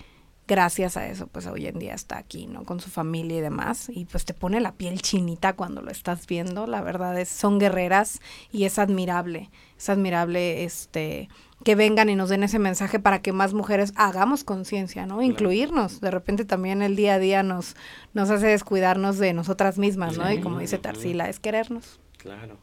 gracias 0.52 0.98
a 0.98 1.08
eso, 1.08 1.28
pues 1.28 1.48
hoy 1.48 1.66
en 1.68 1.80
día 1.80 1.94
está 1.94 2.18
aquí, 2.18 2.46
¿no? 2.46 2.66
Con 2.66 2.82
su 2.82 2.90
familia 2.90 3.38
y 3.38 3.42
demás. 3.42 3.88
Y 3.88 4.04
pues 4.04 4.26
te 4.26 4.34
pone 4.34 4.60
la 4.60 4.74
piel 4.74 5.02
chinita 5.02 5.54
cuando 5.54 5.82
lo 5.82 5.90
estás 5.90 6.28
viendo. 6.28 6.68
La 6.68 6.82
verdad 6.82 7.18
es, 7.18 7.30
son 7.30 7.58
guerreras 7.58 8.20
y 8.52 8.66
es 8.66 8.78
admirable, 8.78 9.50
es 9.78 9.90
admirable 9.90 10.66
este 10.66 11.30
que 11.64 11.76
vengan 11.76 12.10
y 12.10 12.18
nos 12.18 12.28
den 12.28 12.44
ese 12.44 12.60
mensaje 12.60 13.00
para 13.00 13.22
que 13.22 13.32
más 13.32 13.54
mujeres 13.54 13.94
hagamos 13.96 14.44
conciencia, 14.44 15.06
¿no? 15.06 15.22
Incluirnos. 15.22 16.02
De 16.02 16.12
repente 16.12 16.44
también 16.44 16.82
el 16.82 16.98
día 16.98 17.14
a 17.14 17.20
día 17.20 17.44
nos, 17.44 17.78
nos 18.14 18.30
hace 18.30 18.48
descuidarnos 18.48 19.20
de 19.20 19.32
nosotras 19.32 19.78
mismas, 19.78 20.18
¿no? 20.18 20.30
y 20.30 20.42
como 20.42 20.60
dice 20.60 20.80
Tarsila, 20.80 21.30
es 21.30 21.40
querernos. 21.40 22.02
Claro. 22.18 22.58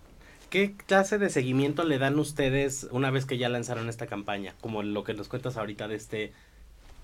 ¿Qué 0.51 0.75
clase 0.75 1.17
de 1.17 1.31
seguimiento 1.31 1.85
le 1.85 1.97
dan 1.97 2.19
ustedes 2.19 2.87
una 2.91 3.11
vez 3.11 3.25
que 3.25 3.39
ya 3.39 3.49
lanzaron 3.49 3.89
esta 3.89 4.07
campaña? 4.07 4.55
Como 4.61 4.83
lo 4.83 5.05
que 5.05 5.15
nos 5.15 5.29
cuentas 5.29 5.57
ahorita 5.57 5.89
de 5.89 5.95
este 5.95 6.33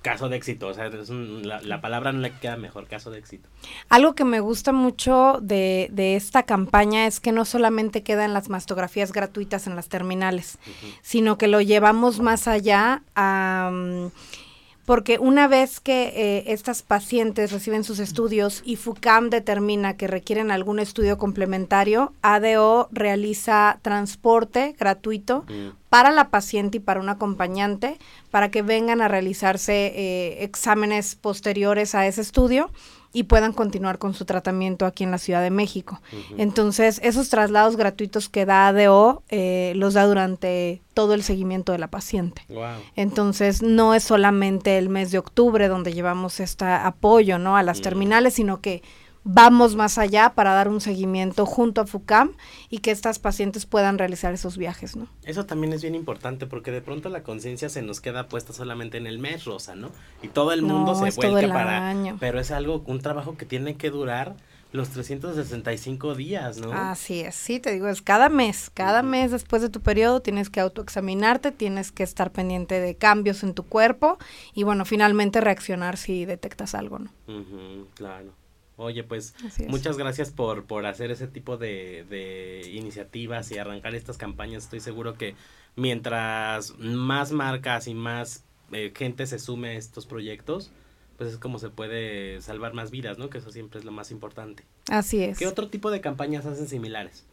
caso 0.05 0.29
de 0.29 0.37
éxito, 0.37 0.69
o 0.69 0.75
sea, 0.75 0.91
la, 0.91 1.81
palabra 1.81 2.13
no 2.13 2.21
le 2.21 2.31
queda 2.31 2.59
mejor, 2.59 2.87
caso 2.87 3.11
de 3.11 3.19
éxito. 3.19 3.49
Algo 3.89 4.15
que 4.15 4.25
me 4.25 4.39
gusta 4.39 4.71
mucho 4.71 5.39
de, 5.41 5.89
de 5.93 6.15
esta 6.15 6.43
campaña 6.43 7.07
es 7.07 7.21
que 7.21 7.33
no 7.33 7.47
solamente 7.47 8.03
quedan 8.03 8.35
las 8.35 8.51
mastografías 8.51 9.13
gratuitas 9.13 9.67
en 9.67 9.77
las 9.77 9.89
terminales, 9.89 10.59
sino 11.01 11.39
que 11.39 11.49
lo 11.49 11.63
llevamos 11.63 12.21
más 12.21 12.47
allá 12.47 13.03
a... 13.17 13.73
porque 14.85 15.19
una 15.19 15.49
vez 15.49 15.81
que 15.81 16.13
eh, 16.15 16.45
estas 16.49 16.83
pacientes 16.83 17.53
reciben 17.53 17.85
sus 17.85 17.99
estudios 17.99 18.63
y 18.65 18.77
FUCAM 18.77 19.31
determina 19.31 19.97
que 19.97 20.07
requieren 20.07 20.51
algún 20.51 20.79
estudio 20.79 21.19
complementario, 21.19 22.13
ADO 22.23 22.89
realiza 22.93 23.79
transporte 23.83 24.75
gratuito 24.79 25.45
mm 25.49 25.85
para 25.95 26.11
la 26.11 26.29
paciente 26.29 26.79
y 26.79 26.81
para 26.81 26.99
un 26.99 27.09
acompañante 27.09 27.99
para 28.33 28.51
que 28.51 28.63
vengan 28.63 29.01
a 29.01 29.07
realizarse 29.07 29.93
eh, 29.95 30.43
exámenes 30.43 31.15
posteriores 31.15 31.95
a 31.95 32.05
ese 32.09 32.21
estudio 32.21 32.69
y 33.15 33.23
puedan 33.23 33.53
continuar 33.53 33.99
con 33.99 34.13
su 34.13 34.25
tratamiento 34.27 34.85
aquí 34.85 35.05
en 35.05 35.13
la 35.13 35.19
Ciudad 35.19 35.41
de 35.41 35.51
México. 35.51 36.03
Entonces, 36.37 37.01
esos 37.03 37.31
traslados 37.31 37.77
gratuitos 37.77 38.29
que 38.29 38.45
da 38.45 38.67
ADO 38.67 39.23
eh, 39.29 39.73
los 39.77 39.95
da 39.95 40.05
durante 40.05 40.83
todo 40.95 41.15
el 41.15 41.23
seguimiento 41.23 41.71
de 41.73 41.79
la 41.79 41.89
paciente. 41.89 42.43
Entonces, 42.97 43.63
no 43.63 43.95
es 43.95 44.03
solamente 44.03 44.79
el 44.79 44.89
mes 44.89 45.13
de 45.13 45.19
octubre 45.19 45.69
donde 45.69 45.93
llevamos 45.93 46.41
este 46.41 46.65
apoyo 46.65 47.39
¿no? 47.39 47.57
a 47.57 47.63
las 47.63 47.81
terminales, 47.81 48.35
sino 48.35 48.61
que 48.61 48.83
vamos 49.25 49.75
más 49.75 49.99
allá 49.99 50.35
para 50.35 50.53
dar 50.53 50.69
un 50.69 50.81
seguimiento 50.81 51.47
junto 51.47 51.81
a 51.81 51.87
FUCAM 51.87 52.33
y 52.69 52.79
que 52.79 52.91
estas 52.91 53.19
pacientes 53.19 53.67
puedan 53.67 53.99
realizar 53.99 54.33
esos 54.35 54.57
viajes, 54.57 54.97
¿no? 54.97 55.09
Eso 55.25 55.47
también 55.47 55.73
es 55.73 55.83
bien 55.83 55.95
importante 55.95 56.47
porque 56.47 56.71
de 56.71 56.83
pronto 56.83 57.09
la 57.09 57.23
conciencia 57.23 57.69
se 57.71 57.83
nos 57.83 58.01
queda 58.01 58.29
puesta 58.29 58.53
solamente 58.53 58.99
en 58.99 59.07
el 59.07 59.19
mes 59.19 59.45
rosa, 59.45 59.75
¿no? 59.75 59.91
Y 60.23 60.29
todo 60.29 60.53
el 60.53 60.63
mundo 60.63 60.95
se 60.95 61.11
vuelca 61.11 61.49
para 61.49 61.89
año. 61.89 62.17
pero 62.21 62.39
es 62.39 62.51
algo 62.51 62.83
un 62.87 63.01
trabajo 63.01 63.37
que 63.37 63.47
tiene 63.47 63.77
que 63.77 63.91
durar 63.91 64.37
los 64.73 64.91
365 64.91 66.17
días, 66.17 66.59
¿no? 66.59 66.73
Así 66.73 67.21
es, 67.21 67.37
sí, 67.37 67.61
te 67.61 67.71
digo, 67.73 67.87
es 67.87 68.03
cada 68.03 68.29
mes, 68.29 68.71
cada 68.75 69.05
mes 69.05 69.31
después 69.31 69.63
de 69.63 69.69
tu 69.69 69.81
periodo 69.81 70.21
tienes 70.21 70.51
que 70.51 70.59
autoexaminarte, 70.59 71.53
tienes 71.53 71.93
que 71.93 72.03
estar 72.03 72.33
pendiente 72.33 72.81
de 72.81 72.97
cambios 72.97 73.45
en 73.45 73.55
tu 73.55 73.63
cuerpo 73.63 74.19
y 74.53 74.65
bueno, 74.65 74.85
finalmente 74.85 75.41
reaccionar 75.41 75.97
si 75.97 76.25
detectas 76.25 76.75
algo, 76.75 76.99
¿no? 76.99 77.11
claro. 77.95 78.33
Oye, 78.77 79.05
pues 79.05 79.35
muchas 79.69 79.97
gracias 79.97 80.31
por, 80.31 80.65
por 80.65 80.87
hacer 80.87 81.11
ese 81.11 81.29
tipo 81.29 81.57
de, 81.57 82.05
de 82.11 82.71
iniciativas 82.73 83.51
y 83.53 83.59
arrancar 83.59 83.95
estas 83.95 84.19
campañas. 84.19 84.65
Estoy 84.65 84.81
seguro 84.81 85.15
que 85.15 85.37
mientras 85.77 86.77
más 86.79 87.31
marcas 87.31 87.87
y 87.87 87.95
más 87.95 88.45
eh, 88.73 88.93
gente 88.97 89.27
se 89.27 89.39
sume 89.39 89.71
a 89.71 89.73
estos 89.75 90.07
proyectos, 90.07 90.71
pues 91.17 91.31
es 91.33 91.39
como 91.39 91.59
se 91.59 91.71
puede 91.71 92.41
salvar 92.41 92.75
más 92.75 92.91
vidas, 92.91 93.19
¿no? 93.19 93.31
Que 93.31 93.39
eso 93.39 93.53
siempre 93.53 93.79
es 93.79 93.85
lo 93.85 93.93
más 93.93 94.11
importante. 94.11 94.65
Así 94.91 95.23
es. 95.23 95.39
¿Qué 95.39 95.47
otro 95.47 95.69
tipo 95.69 95.91
de 95.91 96.01
campañas 96.01 96.45
hacen 96.47 96.69
similares? 96.69 97.25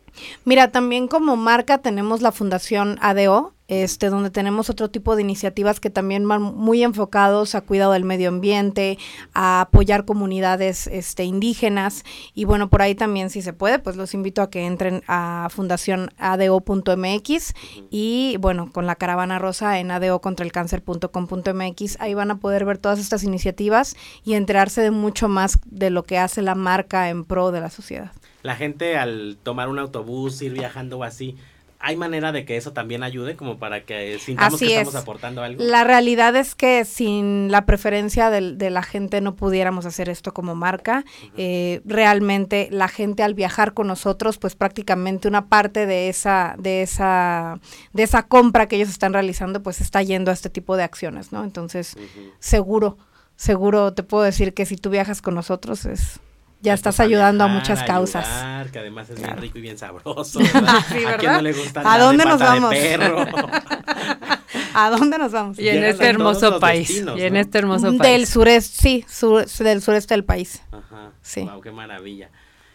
Mira, 0.46 0.72
también 0.72 1.08
como 1.08 1.36
marca 1.36 1.80
tenemos 1.80 2.22
la 2.22 2.32
Fundación 2.32 2.98
ADO, 3.02 3.54
este, 3.72 4.10
donde 4.10 4.30
tenemos 4.32 4.70
otro 4.70 4.92
tipo 4.92 5.16
de 5.16 5.22
iniciativas 5.22 5.80
que 5.80 5.90
también 5.90 6.28
van 6.28 6.42
muy 6.42 6.84
enfocados 6.84 7.56
a 7.56 7.62
cuidado 7.62 7.94
del 7.94 8.04
medio 8.04 8.28
ambiente, 8.28 8.98
a 9.34 9.62
apoyar 9.62 10.04
comunidades 10.04 10.88
este, 10.88 11.24
indígenas 11.24 12.04
y 12.34 12.44
bueno, 12.44 12.70
por 12.70 12.82
ahí 12.82 12.96
también 12.96 13.30
si 13.30 13.42
se 13.42 13.54
puede, 13.54 13.80
pues 13.80 13.96
los 13.96 14.14
invito 14.14 14.42
a 14.42 14.50
que 14.50 14.66
entren 14.66 15.04
a 15.08 15.48
fundacionado.mx 15.52 17.54
y 17.90 18.36
bueno, 18.42 18.74
con 18.74 18.88
la 18.88 18.98
caravana 18.98 19.40
rosa 19.40 19.80
en 19.80 19.90
adocontraelcáncer.com.mx, 19.92 22.02
ahí 22.02 22.14
van 22.14 22.32
a 22.32 22.40
poder 22.40 22.66
ver 22.66 22.78
todas 22.78 23.00
estas 23.00 23.24
iniciativas 23.24 23.96
y 24.26 24.34
enterarse 24.34 24.82
de 24.82 24.92
mucho 24.92 25.30
más 25.30 25.60
de 25.66 25.92
lo 25.92 26.04
que 26.04 26.18
hace 26.18 26.42
la 26.42 26.56
marca 26.56 27.08
en 27.08 27.24
pro 27.24 27.54
de 27.54 27.62
la 27.62 27.70
sociedad. 27.70 28.12
La 28.44 28.56
gente 28.56 28.98
al 28.98 29.38
tomar 29.44 29.70
un 29.70 29.80
autobús, 29.80 30.42
ir 30.42 30.54
viajando 30.54 31.00
o 31.00 31.04
así, 31.04 31.38
¿Hay 31.84 31.96
manera 31.96 32.32
de 32.32 32.46
que 32.46 32.58
eso 32.58 32.74
también 32.74 33.02
ayude 33.02 33.36
como 33.36 33.58
para 33.58 33.84
que 33.84 34.20
sintamos 34.20 34.60
que 34.60 34.68
estamos 34.68 34.96
aportando 34.96 35.42
algo? 35.42 35.64
La 35.64 35.84
realidad 35.84 36.36
es 36.36 36.54
que 36.54 36.86
sin 36.86 37.52
la 37.52 37.66
preferencia 37.66 38.30
de, 38.30 38.70
la 38.70 38.84
gente 38.84 39.20
no 39.20 39.36
pudiéramos 39.36 39.88
hacer 39.88 40.08
esto 40.08 40.32
como 40.32 40.54
marca. 40.54 41.04
Eh, 41.38 41.82
realmente 41.84 42.68
la 42.72 42.88
gente 42.88 43.24
al 43.24 43.34
viajar 43.34 43.74
con 43.74 43.88
nosotros, 43.88 44.38
pues 44.38 44.56
prácticamente 44.56 45.28
una 45.28 45.48
parte 45.48 45.88
de 45.88 46.08
esa, 46.10 46.56
de 46.60 46.84
esa, 46.84 47.60
de 47.94 48.04
esa 48.04 48.28
compra 48.28 48.68
que 48.68 48.76
ellos 48.76 48.90
están 48.90 49.14
realizando, 49.14 49.64
pues 49.64 49.82
está 49.82 50.04
yendo 50.04 50.30
a 50.30 50.36
este 50.36 50.52
tipo 50.52 50.78
de 50.78 50.84
acciones, 50.84 51.32
¿no? 51.32 51.44
Entonces, 51.44 51.98
seguro, 52.38 53.00
seguro 53.36 53.94
te 53.94 54.04
puedo 54.04 54.24
decir 54.24 54.54
que 54.54 54.68
si 54.68 54.78
tú 54.78 54.92
viajas 54.92 55.24
con 55.24 55.34
nosotros 55.34 55.86
es 55.86 56.20
ya 56.62 56.74
estás 56.74 57.00
ayudando 57.00 57.44
a 57.44 57.48
muchas 57.48 57.84
causas. 57.84 58.28
que 58.72 58.80
además 58.80 59.10
es 59.10 59.22
bien 59.22 59.38
rico 59.38 59.58
y 59.58 59.62
bien 59.62 59.78
sabroso. 59.78 60.40
¿A 60.54 61.18
quién 61.18 61.34
no 61.34 61.42
le 61.42 61.54
gusta 61.54 61.82
¿A 61.86 61.98
dónde 61.98 62.26
nos 62.26 62.40
vamos? 62.40 62.74
¿A 64.74 64.90
dónde 64.90 65.18
nos 65.18 65.32
vamos? 65.32 65.60
Y 65.60 65.70
en 65.70 65.84
este 65.84 66.08
hermoso 66.08 66.60
país. 66.60 67.04
y 67.18 67.22
en 67.22 67.36
este 67.36 67.58
hermoso 67.58 67.88
país. 67.98 68.00
Del 68.00 68.28
sureste, 68.28 69.06
sí, 69.10 69.64
del 69.64 69.82
sureste 69.82 70.14
del 70.14 70.24
país. 70.24 70.62
Ajá. 70.72 71.12
Sí. 71.22 71.42
Wow, 71.42 71.62
qué 71.62 71.72
maravilla. 71.72 72.30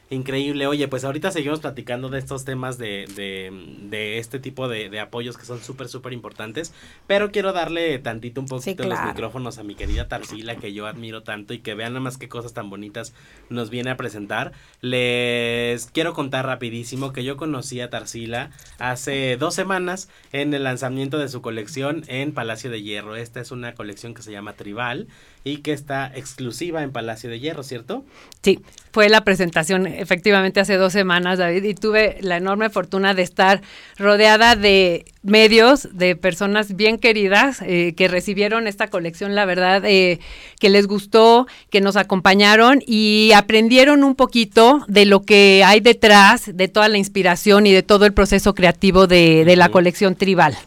Increíble. 0.08 0.68
Oye, 0.68 0.86
pues 0.86 1.04
ahorita 1.04 1.32
seguimos 1.32 1.58
platicando 1.58 2.08
de 2.08 2.20
estos 2.20 2.44
temas 2.44 2.78
de, 2.78 3.06
de, 3.90 4.18
este 4.18 4.38
tipo 4.38 4.68
de, 4.68 5.00
apoyos 5.00 5.36
que 5.36 5.44
son 5.44 5.60
súper, 5.60 5.88
súper 5.88 6.12
importantes. 6.12 6.72
Pero 7.08 7.32
quiero 7.32 7.52
darle 7.52 7.98
tantito 7.98 8.40
un 8.40 8.46
poquito 8.46 8.84
los 8.84 9.02
micrófonos 9.04 9.58
a 9.58 9.64
mi 9.64 9.74
querida 9.74 10.06
Tarsila, 10.06 10.56
que 10.56 10.72
yo 10.72 10.86
admiro 10.86 11.24
tanto 11.24 11.54
y 11.54 11.58
que 11.58 11.74
vean 11.74 11.94
nada 11.94 12.04
más 12.04 12.18
qué 12.18 12.28
cosas 12.28 12.52
tan 12.52 12.70
bonitas 12.70 13.14
nos 13.50 13.68
viene 13.68 13.90
a 13.90 13.96
presentar. 13.96 14.52
Les 14.80 15.86
quiero 15.86 16.14
contar 16.14 16.46
rapidísimo 16.46 17.12
que 17.12 17.24
yo 17.24 17.36
conocí 17.36 17.80
a 17.80 17.90
Tarsila 17.90 18.50
hace 18.78 19.36
dos 19.36 19.54
semanas 19.54 20.08
en 20.32 20.54
el 20.54 20.62
lanzamiento 20.62 21.18
de 21.18 21.28
su 21.28 21.42
colección 21.42 22.04
en 22.06 22.32
Palacio 22.32 22.70
de 22.70 22.80
Hierro. 22.80 23.16
Esta 23.16 23.40
es 23.40 23.50
una 23.50 23.74
colección 23.74 24.14
que 24.14 24.22
se 24.22 24.30
llama 24.30 24.52
Tribal 24.52 25.08
y 25.46 25.58
que 25.58 25.72
está 25.72 26.10
exclusiva 26.12 26.82
en 26.82 26.90
Palacio 26.90 27.30
de 27.30 27.38
Hierro, 27.38 27.62
¿cierto? 27.62 28.04
Sí, 28.42 28.58
fue 28.90 29.08
la 29.08 29.22
presentación 29.22 29.86
efectivamente 29.86 30.58
hace 30.58 30.74
dos 30.74 30.92
semanas, 30.92 31.38
David, 31.38 31.62
y 31.62 31.74
tuve 31.74 32.18
la 32.20 32.36
enorme 32.36 32.68
fortuna 32.68 33.14
de 33.14 33.22
estar 33.22 33.62
rodeada 33.96 34.56
de 34.56 35.04
medios, 35.22 35.88
de 35.92 36.16
personas 36.16 36.74
bien 36.74 36.98
queridas 36.98 37.62
eh, 37.62 37.94
que 37.96 38.08
recibieron 38.08 38.66
esta 38.66 38.88
colección, 38.88 39.36
la 39.36 39.44
verdad, 39.44 39.84
eh, 39.84 40.18
que 40.58 40.68
les 40.68 40.88
gustó, 40.88 41.46
que 41.70 41.80
nos 41.80 41.94
acompañaron 41.94 42.82
y 42.84 43.30
aprendieron 43.32 44.02
un 44.02 44.16
poquito 44.16 44.84
de 44.88 45.04
lo 45.04 45.22
que 45.22 45.62
hay 45.64 45.78
detrás 45.78 46.56
de 46.56 46.66
toda 46.66 46.88
la 46.88 46.98
inspiración 46.98 47.68
y 47.68 47.72
de 47.72 47.84
todo 47.84 48.04
el 48.04 48.12
proceso 48.12 48.52
creativo 48.56 49.06
de, 49.06 49.44
de 49.44 49.54
la 49.54 49.68
colección 49.68 50.16
tribal. 50.16 50.58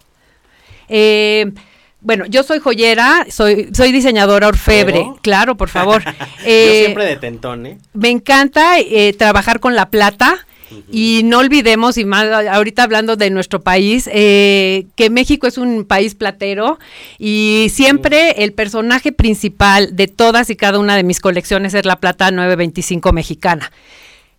Eh, 0.87 1.51
bueno, 2.01 2.25
yo 2.27 2.43
soy 2.43 2.59
joyera, 2.59 3.25
soy, 3.29 3.69
soy 3.73 3.91
diseñadora 3.91 4.47
orfebre, 4.47 5.05
claro, 5.21 5.57
por 5.57 5.69
favor. 5.69 6.03
Eh, 6.45 6.67
yo 6.67 6.85
siempre 6.85 7.05
de 7.05 7.17
tentón, 7.17 7.65
¿eh? 7.65 7.77
Me 7.93 8.09
encanta 8.09 8.79
eh, 8.79 9.13
trabajar 9.17 9.59
con 9.59 9.75
la 9.75 9.89
plata. 9.89 10.45
Y 10.91 11.21
no 11.25 11.39
olvidemos, 11.39 11.97
y 11.97 12.05
más 12.05 12.27
ahorita 12.47 12.83
hablando 12.83 13.15
de 13.15 13.31
nuestro 13.31 13.59
país, 13.61 14.07
eh, 14.13 14.85
que 14.95 15.09
México 15.09 15.47
es 15.47 15.57
un 15.57 15.83
país 15.83 16.13
platero 16.13 16.77
y 17.17 17.67
siempre 17.71 18.43
el 18.43 18.53
personaje 18.53 19.11
principal 19.11 19.95
de 19.95 20.07
todas 20.07 20.51
y 20.51 20.55
cada 20.55 20.77
una 20.77 20.95
de 20.95 21.03
mis 21.03 21.19
colecciones 21.21 21.73
es 21.73 21.85
la 21.85 21.95
plata 21.95 22.29
925 22.29 23.11
mexicana. 23.13 23.71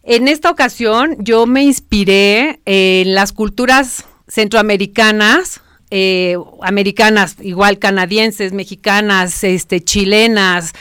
En 0.04 0.28
esta 0.28 0.50
ocasión 0.50 1.16
yo 1.18 1.46
me 1.46 1.64
inspiré 1.64 2.60
en 2.64 3.12
las 3.12 3.32
culturas 3.32 4.04
centroamericanas, 4.28 5.60
eh, 5.90 6.36
americanas, 6.62 7.36
igual 7.40 7.78
canadienses, 7.78 8.52
mexicanas, 8.52 9.44
este, 9.44 9.82
chilenas, 9.82 10.72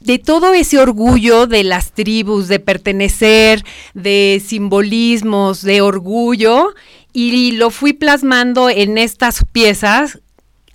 de 0.00 0.18
todo 0.18 0.54
ese 0.54 0.78
orgullo 0.78 1.46
de 1.46 1.64
las 1.64 1.92
tribus, 1.92 2.48
de 2.48 2.60
pertenecer, 2.60 3.64
de 3.94 4.40
simbolismos, 4.44 5.62
de 5.62 5.80
orgullo, 5.80 6.74
y 7.12 7.52
lo 7.52 7.70
fui 7.70 7.92
plasmando 7.92 8.68
en 8.70 8.98
estas 8.98 9.44
piezas 9.50 10.20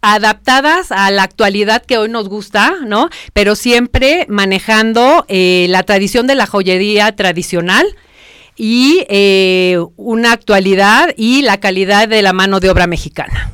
adaptadas 0.02 0.92
a 0.92 1.12
la 1.12 1.24
actualidad 1.24 1.86
que 1.86 1.98
hoy 1.98 2.10
nos 2.10 2.28
gusta, 2.28 2.76
¿no? 2.86 3.10
Pero 3.34 3.56
siempre 3.56 4.26
manejando 4.28 5.26
eh, 5.28 5.68
la 5.70 5.84
tradición 5.84 6.28
de 6.28 6.36
la 6.36 6.48
joyería 6.48 7.16
tradicional, 7.16 7.86
y 8.56 9.06
eh, 9.10 9.78
una 9.96 10.34
actualidad 10.34 11.14
y 11.18 11.42
la 11.42 11.60
calidad 11.60 12.08
de 12.08 12.22
la 12.22 12.34
mano 12.34 12.60
de 12.60 12.70
obra 12.70 12.88
mexicana. 12.88 13.52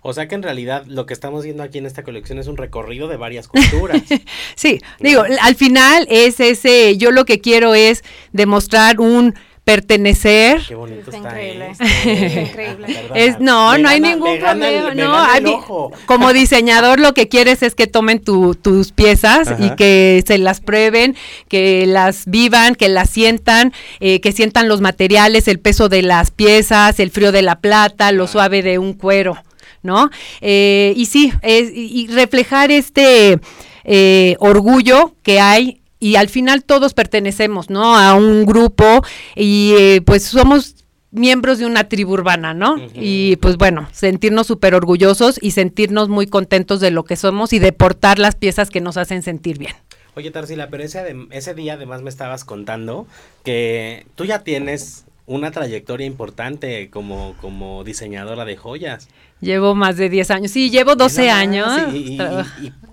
O 0.00 0.12
sea 0.12 0.28
que 0.28 0.34
en 0.34 0.42
realidad 0.42 0.84
lo 0.86 1.06
que 1.06 1.12
estamos 1.12 1.44
viendo 1.44 1.62
aquí 1.62 1.78
en 1.78 1.86
esta 1.86 2.02
colección 2.02 2.38
es 2.38 2.46
un 2.46 2.56
recorrido 2.56 3.08
de 3.08 3.16
varias 3.16 3.48
culturas. 3.48 4.02
sí, 4.54 4.80
digo, 5.00 5.22
al 5.42 5.54
final 5.54 6.06
es 6.08 6.40
ese, 6.40 6.96
yo 6.96 7.10
lo 7.10 7.24
que 7.24 7.40
quiero 7.40 7.74
es 7.74 8.04
demostrar 8.32 9.00
un 9.00 9.34
pertenecer. 9.68 10.62
Qué 10.66 10.74
bonito 10.74 11.10
está 11.10 11.18
increíble. 11.18 11.72
increíble. 12.48 12.86
Es, 13.14 13.38
no, 13.38 13.76
no 13.76 13.86
hay 13.90 14.00
ningún 14.00 14.38
problema. 14.38 14.94
No, 15.40 15.90
como 16.06 16.32
diseñador 16.32 16.98
lo 16.98 17.12
que 17.12 17.28
quieres 17.28 17.62
es 17.62 17.74
que 17.74 17.86
tomen 17.86 18.18
tus 18.24 18.92
piezas 18.92 19.60
y 19.60 19.68
que 19.76 20.24
se 20.26 20.38
las 20.38 20.62
prueben, 20.62 21.16
que 21.48 21.84
las 21.86 22.24
vivan, 22.24 22.76
que 22.76 22.88
las 22.88 23.10
sientan, 23.10 23.74
eh, 24.00 24.22
que 24.22 24.32
sientan 24.32 24.68
los 24.68 24.80
materiales, 24.80 25.48
el 25.48 25.60
peso 25.60 25.90
de 25.90 26.00
las 26.00 26.30
piezas, 26.30 26.98
el 26.98 27.10
frío 27.10 27.30
de 27.30 27.42
la 27.42 27.60
plata, 27.60 28.10
lo 28.10 28.26
suave 28.26 28.62
de 28.62 28.78
un 28.78 28.94
cuero, 28.94 29.36
¿no? 29.82 30.08
Eh, 30.40 30.94
y 30.96 31.04
sí, 31.04 31.30
es, 31.42 31.70
y 31.74 32.06
reflejar 32.06 32.70
este 32.70 33.38
eh, 33.84 34.36
orgullo 34.38 35.14
que 35.22 35.40
hay 35.40 35.77
y 36.00 36.16
al 36.16 36.28
final 36.28 36.64
todos 36.64 36.94
pertenecemos, 36.94 37.70
¿no? 37.70 37.96
A 37.96 38.14
un 38.14 38.46
grupo 38.46 39.02
y 39.34 39.74
eh, 39.78 40.00
pues 40.04 40.24
somos 40.24 40.76
miembros 41.10 41.58
de 41.58 41.66
una 41.66 41.88
tribu 41.88 42.12
urbana, 42.12 42.54
¿no? 42.54 42.76
Y 42.94 43.36
pues 43.36 43.56
bueno, 43.56 43.88
sentirnos 43.92 44.46
súper 44.46 44.74
orgullosos 44.74 45.38
y 45.40 45.52
sentirnos 45.52 46.08
muy 46.08 46.26
contentos 46.26 46.80
de 46.80 46.90
lo 46.90 47.04
que 47.04 47.16
somos 47.16 47.52
y 47.52 47.58
de 47.58 47.72
portar 47.72 48.18
las 48.18 48.36
piezas 48.36 48.70
que 48.70 48.80
nos 48.80 48.96
hacen 48.96 49.22
sentir 49.22 49.58
bien. 49.58 49.74
Oye, 50.14 50.30
Tarsila, 50.30 50.68
pero 50.68 50.82
ese, 50.82 51.16
ese 51.30 51.54
día 51.54 51.74
además 51.74 52.02
me 52.02 52.10
estabas 52.10 52.44
contando 52.44 53.06
que 53.44 54.06
tú 54.16 54.24
ya 54.24 54.40
tienes 54.40 55.04
una 55.28 55.50
trayectoria 55.50 56.06
importante 56.06 56.88
como, 56.90 57.34
como 57.40 57.84
diseñadora 57.84 58.44
de 58.44 58.56
joyas. 58.56 59.08
Llevo 59.40 59.76
más 59.76 59.96
de 59.96 60.08
10 60.08 60.30
años. 60.32 60.50
Sí, 60.50 60.70
llevo 60.70 60.96
12 60.96 61.30
años. 61.30 61.68
Y, 61.94 62.18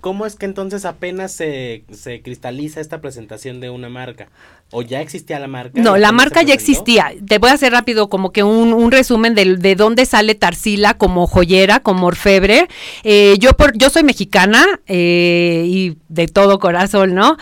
cómo 0.00 0.26
es 0.26 0.36
que 0.36 0.44
entonces 0.46 0.84
apenas 0.84 1.32
se, 1.32 1.84
se, 1.90 2.22
cristaliza 2.22 2.80
esta 2.80 3.00
presentación 3.00 3.58
de 3.58 3.70
una 3.70 3.88
marca? 3.88 4.28
¿O 4.70 4.82
ya 4.82 5.00
existía 5.00 5.40
la 5.40 5.48
marca? 5.48 5.80
No, 5.80 5.96
la 5.96 6.12
marca 6.12 6.42
ya 6.42 6.54
existía. 6.54 7.12
Te 7.26 7.38
voy 7.38 7.50
a 7.50 7.54
hacer 7.54 7.72
rápido 7.72 8.08
como 8.08 8.30
que 8.30 8.44
un, 8.44 8.74
un 8.74 8.92
resumen 8.92 9.34
de, 9.34 9.56
de, 9.56 9.74
dónde 9.74 10.06
sale 10.06 10.34
Tarsila 10.34 10.94
como 10.94 11.26
joyera, 11.26 11.80
como 11.80 12.06
orfebre. 12.06 12.68
Eh, 13.02 13.36
yo, 13.40 13.54
por, 13.54 13.76
yo 13.76 13.90
soy 13.90 14.04
mexicana 14.04 14.64
eh, 14.86 15.64
y 15.66 15.96
de 16.08 16.28
todo 16.28 16.58
corazón, 16.58 17.14
¿no? 17.14 17.36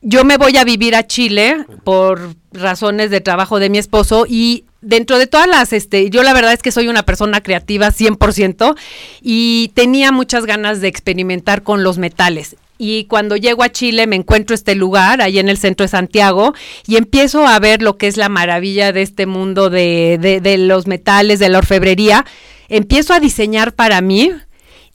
Yo 0.00 0.24
me 0.24 0.36
voy 0.36 0.56
a 0.56 0.64
vivir 0.64 0.94
a 0.94 1.06
Chile 1.06 1.64
por 1.82 2.34
razones 2.52 3.10
de 3.10 3.20
trabajo 3.20 3.58
de 3.58 3.68
mi 3.68 3.78
esposo 3.78 4.26
y 4.28 4.64
dentro 4.80 5.18
de 5.18 5.26
todas 5.26 5.48
las, 5.48 5.72
este, 5.72 6.08
yo 6.10 6.22
la 6.22 6.32
verdad 6.32 6.52
es 6.52 6.62
que 6.62 6.70
soy 6.70 6.86
una 6.86 7.02
persona 7.02 7.40
creativa 7.42 7.88
100% 7.88 8.76
y 9.22 9.72
tenía 9.74 10.12
muchas 10.12 10.46
ganas 10.46 10.80
de 10.80 10.88
experimentar 10.88 11.62
con 11.62 11.82
los 11.82 11.98
metales. 11.98 12.56
Y 12.80 13.06
cuando 13.06 13.34
llego 13.34 13.64
a 13.64 13.70
Chile 13.70 14.06
me 14.06 14.14
encuentro 14.14 14.54
este 14.54 14.76
lugar, 14.76 15.20
ahí 15.20 15.40
en 15.40 15.48
el 15.48 15.58
centro 15.58 15.82
de 15.82 15.88
Santiago, 15.88 16.54
y 16.86 16.96
empiezo 16.96 17.44
a 17.44 17.58
ver 17.58 17.82
lo 17.82 17.96
que 17.96 18.06
es 18.06 18.16
la 18.16 18.28
maravilla 18.28 18.92
de 18.92 19.02
este 19.02 19.26
mundo 19.26 19.68
de, 19.68 20.40
de, 20.40 20.58
los 20.58 20.86
metales, 20.86 21.40
de 21.40 21.48
la 21.48 21.58
orfebrería. 21.58 22.24
Empiezo 22.68 23.14
a 23.14 23.20
diseñar 23.20 23.74
para 23.74 24.00
mí 24.00 24.30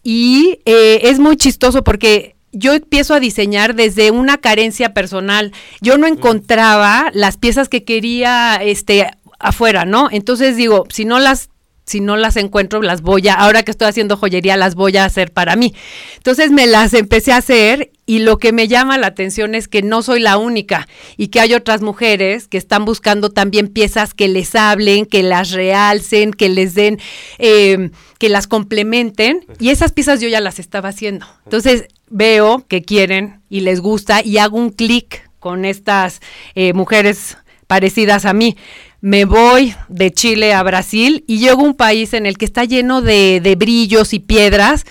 y 0.01 0.59
eh, 0.63 1.01
es 1.03 1.19
muy 1.19 1.35
chistoso 1.35 1.83
porque 1.83 2.32
yo 2.53 2.73
empiezo 2.73 3.13
a 3.13 3.19
diseñar 3.19 3.75
desde 3.75 4.11
una 4.11 4.37
carencia 4.37 4.93
personal. 4.93 5.51
Yo 5.81 5.97
no 5.97 6.07
encontraba 6.07 7.09
las 7.13 7.37
piezas 7.37 7.67
que 7.67 7.83
quería 7.83 8.55
este 8.61 9.11
afuera, 9.39 9.85
¿no? 9.85 10.07
Entonces 10.11 10.55
digo, 10.55 10.85
si 10.89 11.03
no 11.03 11.19
las 11.19 11.49
si 11.85 11.99
no 11.99 12.15
las 12.15 12.37
encuentro, 12.37 12.81
las 12.81 13.01
voy 13.01 13.27
a, 13.27 13.33
ahora 13.33 13.63
que 13.63 13.71
estoy 13.71 13.89
haciendo 13.89 14.15
joyería, 14.15 14.55
las 14.55 14.75
voy 14.75 14.95
a 14.95 15.03
hacer 15.05 15.31
para 15.31 15.55
mí. 15.55 15.73
Entonces 16.15 16.49
me 16.49 16.65
las 16.65 16.93
empecé 16.93 17.33
a 17.33 17.37
hacer 17.37 17.91
y 18.05 18.19
lo 18.19 18.37
que 18.37 18.53
me 18.53 18.67
llama 18.67 18.97
la 18.97 19.07
atención 19.07 19.53
es 19.53 19.67
que 19.67 19.81
no 19.81 20.01
soy 20.01 20.21
la 20.21 20.37
única 20.37 20.87
y 21.17 21.27
que 21.27 21.41
hay 21.41 21.53
otras 21.53 21.81
mujeres 21.81 22.47
que 22.47 22.57
están 22.57 22.85
buscando 22.85 23.31
también 23.31 23.67
piezas 23.67 24.13
que 24.13 24.29
les 24.29 24.55
hablen, 24.55 25.05
que 25.05 25.23
las 25.23 25.51
realcen, 25.51 26.31
que 26.31 26.47
les 26.47 26.73
den, 26.73 26.99
eh, 27.37 27.91
que 28.17 28.29
las 28.29 28.47
complementen 28.47 29.45
y 29.59 29.69
esas 29.69 29.91
piezas 29.91 30.21
yo 30.21 30.29
ya 30.29 30.39
las 30.39 30.59
estaba 30.59 30.89
haciendo. 30.89 31.25
Entonces 31.43 31.87
veo 32.13 32.65
que 32.67 32.83
quieren 32.83 33.41
y 33.49 33.61
les 33.61 33.81
gusta 33.81 34.21
y 34.23 34.37
hago 34.37 34.57
un 34.57 34.69
clic 34.69 35.29
con 35.39 35.65
estas 35.65 36.21
eh, 36.55 36.73
mujeres 36.73 37.37
parecidas 37.67 38.25
a 38.25 38.33
mí 38.33 38.55
me 39.01 39.25
voy 39.25 39.75
de 39.89 40.11
Chile 40.11 40.53
a 40.53 40.63
Brasil 40.63 41.25
y 41.27 41.39
llego 41.39 41.61
a 41.61 41.65
un 41.65 41.73
país 41.73 42.13
en 42.13 42.25
el 42.25 42.37
que 42.37 42.45
está 42.45 42.63
lleno 42.63 43.01
de, 43.01 43.41
de 43.43 43.55
brillos 43.55 44.13
y 44.13 44.19
piedras. 44.19 44.85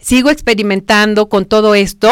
Sigo 0.00 0.30
experimentando 0.30 1.28
con 1.28 1.44
todo 1.44 1.74
esto 1.74 2.08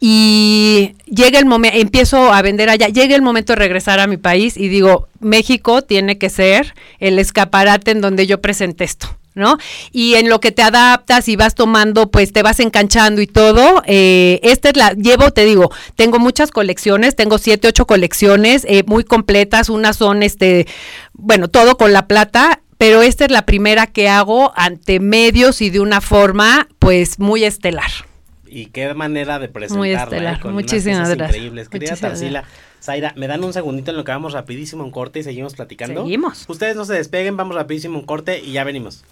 y 0.00 0.96
llega 1.06 1.38
el 1.38 1.46
momento, 1.46 1.78
empiezo 1.78 2.30
a 2.30 2.42
vender 2.42 2.68
allá, 2.68 2.88
llega 2.88 3.16
el 3.16 3.22
momento 3.22 3.54
de 3.54 3.56
regresar 3.60 4.00
a 4.00 4.06
mi 4.06 4.18
país 4.18 4.58
y 4.58 4.68
digo, 4.68 5.08
México 5.20 5.80
tiene 5.80 6.18
que 6.18 6.28
ser 6.28 6.74
el 6.98 7.18
escaparate 7.18 7.92
en 7.92 8.02
donde 8.02 8.26
yo 8.26 8.42
presente 8.42 8.84
esto. 8.84 9.16
¿No? 9.34 9.58
Y 9.92 10.14
en 10.14 10.28
lo 10.28 10.40
que 10.40 10.52
te 10.52 10.62
adaptas 10.62 11.28
y 11.28 11.36
vas 11.36 11.54
tomando, 11.54 12.10
pues 12.10 12.32
te 12.32 12.42
vas 12.42 12.60
enganchando 12.60 13.20
y 13.20 13.26
todo. 13.26 13.82
Eh, 13.86 14.40
esta 14.42 14.70
es 14.70 14.76
la, 14.76 14.92
llevo, 14.92 15.30
te 15.30 15.44
digo, 15.44 15.70
tengo 15.96 16.18
muchas 16.18 16.50
colecciones, 16.50 17.16
tengo 17.16 17.38
siete, 17.38 17.68
ocho 17.68 17.86
colecciones 17.86 18.66
eh, 18.68 18.84
muy 18.86 19.04
completas, 19.04 19.68
unas 19.68 19.96
son, 19.96 20.22
este, 20.22 20.66
bueno, 21.12 21.48
todo 21.48 21.76
con 21.76 21.92
la 21.92 22.06
plata, 22.06 22.60
pero 22.78 23.02
esta 23.02 23.24
es 23.24 23.30
la 23.30 23.46
primera 23.46 23.86
que 23.86 24.08
hago 24.08 24.52
ante 24.56 25.00
medios 25.00 25.62
y 25.62 25.70
de 25.70 25.80
una 25.80 26.00
forma, 26.00 26.68
pues, 26.78 27.18
muy 27.18 27.44
estelar. 27.44 27.90
Y 28.44 28.66
qué 28.66 28.92
manera 28.92 29.38
de 29.38 29.48
presentarla. 29.48 29.78
Muy 29.78 29.92
estelar, 29.92 30.44
muchísimas 30.52 31.08
gracias. 31.08 31.30
Increíbles. 31.30 31.68
Querida 31.70 31.96
Tarsila, 31.96 32.44
Zaira, 32.82 33.14
¿me 33.16 33.28
dan 33.28 33.42
un 33.44 33.52
segundito 33.52 33.92
en 33.92 33.96
lo 33.96 34.04
que 34.04 34.10
vamos 34.10 34.32
rapidísimo 34.32 34.84
un 34.84 34.90
corte 34.90 35.20
y 35.20 35.22
seguimos 35.22 35.54
platicando? 35.54 36.02
Seguimos. 36.02 36.44
Ustedes 36.48 36.76
no 36.76 36.84
se 36.84 36.94
despeguen, 36.94 37.36
vamos 37.36 37.54
rapidísimo 37.54 37.98
un 37.98 38.04
corte 38.04 38.40
y 38.40 38.52
ya 38.52 38.64
venimos. 38.64 39.04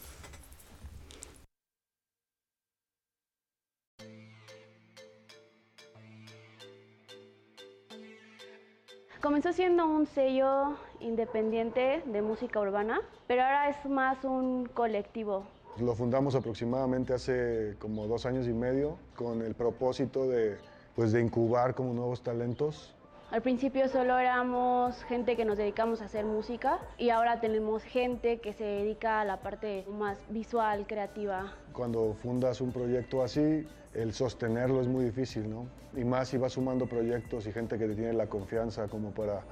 Comenzó 9.20 9.52
siendo 9.52 9.86
un 9.86 10.06
sello 10.06 10.76
independiente 11.00 12.02
de 12.06 12.22
música 12.22 12.58
urbana, 12.58 13.02
pero 13.26 13.42
ahora 13.42 13.68
es 13.68 13.84
más 13.84 14.24
un 14.24 14.64
colectivo. 14.64 15.44
Lo 15.78 15.94
fundamos 15.94 16.34
aproximadamente 16.34 17.12
hace 17.12 17.76
como 17.78 18.06
dos 18.06 18.24
años 18.24 18.46
y 18.46 18.54
medio 18.54 18.96
con 19.16 19.42
el 19.42 19.54
propósito 19.54 20.26
de, 20.26 20.56
pues, 20.96 21.12
de 21.12 21.20
incubar 21.20 21.74
como 21.74 21.92
nuevos 21.92 22.22
talentos. 22.22 22.94
Al 23.30 23.42
principio 23.42 23.88
solo 23.88 24.18
éramos 24.18 25.04
gente 25.04 25.36
que 25.36 25.44
nos 25.44 25.56
dedicamos 25.56 26.02
a 26.02 26.06
hacer 26.06 26.24
música 26.24 26.80
y 26.98 27.10
ahora 27.10 27.40
tenemos 27.40 27.84
gente 27.84 28.40
que 28.40 28.52
se 28.52 28.64
dedica 28.64 29.20
a 29.20 29.24
la 29.24 29.36
parte 29.36 29.84
más 29.88 30.18
visual, 30.30 30.84
creativa. 30.88 31.52
Cuando 31.72 32.12
fundas 32.14 32.60
un 32.60 32.72
proyecto 32.72 33.22
así, 33.22 33.68
el 33.94 34.14
sostenerlo 34.14 34.80
es 34.80 34.88
muy 34.88 35.04
difícil, 35.04 35.48
¿no? 35.48 35.68
Y 35.94 36.04
más 36.04 36.30
si 36.30 36.38
vas 36.38 36.54
sumando 36.54 36.88
proyectos 36.88 37.46
y 37.46 37.52
gente 37.52 37.78
que 37.78 37.86
te 37.86 37.94
tiene 37.94 38.14
la 38.14 38.26
confianza 38.26 38.88
como 38.88 39.12
para, 39.12 39.42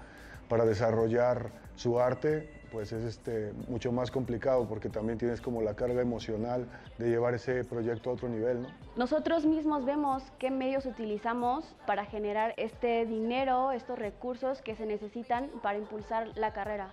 para 0.49 0.65
desarrollar 0.65 1.53
su 1.77 2.01
arte, 2.01 2.51
pues 2.71 2.93
es 2.93 3.05
este, 3.05 3.53
mucho 3.69 3.93
más 3.93 4.11
complicado 4.11 4.67
porque 4.69 4.89
también 4.89 5.19
tienes 5.19 5.41
como 5.41 5.63
la 5.63 5.75
carga 5.75 6.01
emocional 6.01 6.67
de 6.99 7.09
llevar 7.09 7.35
ese 7.35 7.65
proyecto 7.65 8.11
a 8.11 8.13
otro 8.15 8.29
nivel, 8.29 8.63
¿no? 8.63 8.69
Nosotros 8.97 9.47
mismos 9.47 9.85
vemos 9.85 10.23
qué 10.39 10.51
medios 10.51 10.87
utilizamos 10.87 11.75
para 11.87 12.05
generar 12.05 12.55
este 12.57 13.07
dinero, 13.07 13.73
estos 13.73 13.99
recursos 13.99 14.63
que 14.63 14.77
se 14.77 14.87
necesitan 14.87 15.51
para 15.63 15.79
impulsar 15.79 16.29
la 16.37 16.53
carrera. 16.53 16.93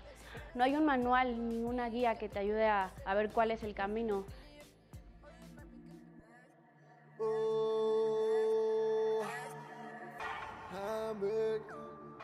No 0.53 0.63
hay 0.63 0.75
un 0.75 0.85
manual 0.85 1.49
ni 1.49 1.63
una 1.63 1.89
guía 1.89 2.15
que 2.15 2.29
te 2.29 2.39
ayude 2.39 2.67
a, 2.67 2.91
a 3.05 3.13
ver 3.13 3.29
cuál 3.31 3.51
es 3.51 3.63
el 3.63 3.73
camino. 3.73 4.25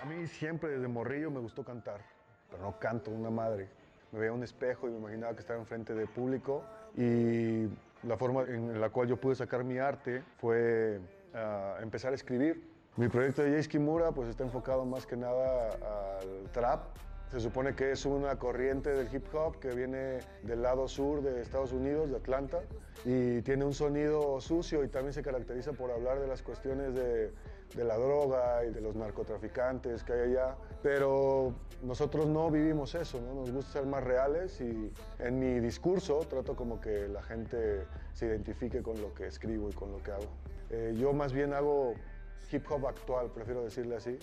A 0.02 0.06
mí 0.06 0.28
siempre 0.28 0.72
desde 0.72 0.88
morrillo 0.88 1.32
me 1.32 1.40
gustó 1.40 1.64
cantar, 1.64 2.02
pero 2.52 2.62
no 2.62 2.78
canto 2.78 3.10
una 3.10 3.30
madre. 3.30 3.70
Me 4.12 4.20
veía 4.20 4.34
un 4.34 4.44
espejo 4.44 4.88
y 4.88 4.92
me 4.92 4.98
imaginaba 4.98 5.34
que 5.34 5.40
estaba 5.40 5.60
enfrente 5.60 5.96
de 5.96 6.06
público 6.06 6.64
y 6.98 7.68
la 8.04 8.18
forma 8.18 8.44
en 8.44 8.80
la 8.80 8.90
cual 8.90 9.08
yo 9.08 9.18
pude 9.18 9.36
sacar 9.36 9.64
mi 9.64 9.78
arte 9.78 10.22
fue 10.38 11.00
uh, 11.34 11.82
empezar 11.82 12.12
a 12.12 12.16
escribir. 12.16 12.70
Mi 12.98 13.08
proyecto 13.08 13.42
de 13.42 13.56
Jace 13.56 13.70
Kimura 13.70 14.12
pues 14.12 14.28
está 14.28 14.44
enfocado 14.44 14.86
más 14.86 15.06
que 15.06 15.16
nada 15.16 15.70
al 16.20 16.52
trap. 16.52 16.82
Se 17.32 17.40
supone 17.40 17.74
que 17.74 17.92
es 17.92 18.06
una 18.06 18.38
corriente 18.38 18.90
del 18.90 19.08
hip 19.16 19.34
hop 19.34 19.58
que 19.60 19.70
viene 19.70 20.20
del 20.44 20.62
lado 20.62 20.90
sur 20.90 21.22
de 21.22 21.42
Estados 21.42 21.72
Unidos, 21.72 22.10
de 22.10 22.18
Atlanta, 22.18 22.60
y 23.06 23.42
tiene 23.44 23.64
un 23.64 23.74
sonido 23.74 24.42
sucio 24.42 24.84
y 24.84 24.90
también 24.90 25.14
se 25.14 25.24
caracteriza 25.24 25.72
por 25.72 25.92
hablar 25.92 26.20
de 26.20 26.28
las 26.28 26.42
cuestiones 26.42 26.94
de 26.94 27.32
de 27.76 27.84
la 27.84 27.98
droga 27.98 28.66
y 28.66 28.72
de 28.72 28.82
los 28.82 28.96
narcotraficantes 28.96 30.04
que 30.04 30.14
hay 30.14 30.32
allá, 30.32 30.56
pero 30.82 31.54
nosotros 31.84 32.28
no 32.28 32.52
vivimos 32.52 32.96
eso, 32.96 33.20
¿no? 33.22 33.34
nos 33.34 33.52
gusta 33.52 33.72
ser 33.74 33.86
más 33.86 34.04
reales 34.04 34.60
y 34.62 34.92
en 35.20 35.40
mi 35.40 35.60
discurso 35.60 36.20
trato 36.30 36.56
como 36.56 36.80
que 36.80 37.08
la 37.08 37.24
gente 37.24 37.86
se 38.14 38.28
identifique 38.28 38.82
con 38.82 39.02
lo 39.02 39.14
que 39.14 39.28
escribo 39.28 39.70
y 39.70 39.74
con 39.74 39.92
lo 39.92 40.04
que 40.04 40.12
hago. 40.12 40.28
Eh, 40.70 40.94
yo 40.96 41.14
más 41.14 41.34
bien 41.34 41.54
hago 41.54 41.94
hip 42.52 42.66
hop 42.70 42.88
actual, 42.88 43.32
prefiero 43.32 43.64
decirle 43.64 43.96
así. 43.96 44.20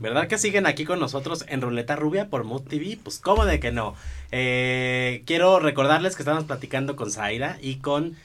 ¿Verdad 0.00 0.28
que 0.28 0.38
siguen 0.38 0.66
aquí 0.66 0.84
con 0.84 1.00
nosotros 1.00 1.44
en 1.48 1.60
Ruleta 1.60 1.96
Rubia 1.96 2.28
por 2.28 2.44
Mood 2.44 2.62
TV? 2.62 2.98
Pues 3.02 3.18
cómo 3.18 3.44
de 3.44 3.58
que 3.58 3.72
no. 3.72 3.94
Eh, 4.30 5.22
quiero 5.26 5.58
recordarles 5.58 6.14
que 6.14 6.22
estamos 6.22 6.44
platicando 6.44 6.94
con 6.94 7.10
Zaira 7.10 7.58
y 7.60 7.76
con 7.76 8.16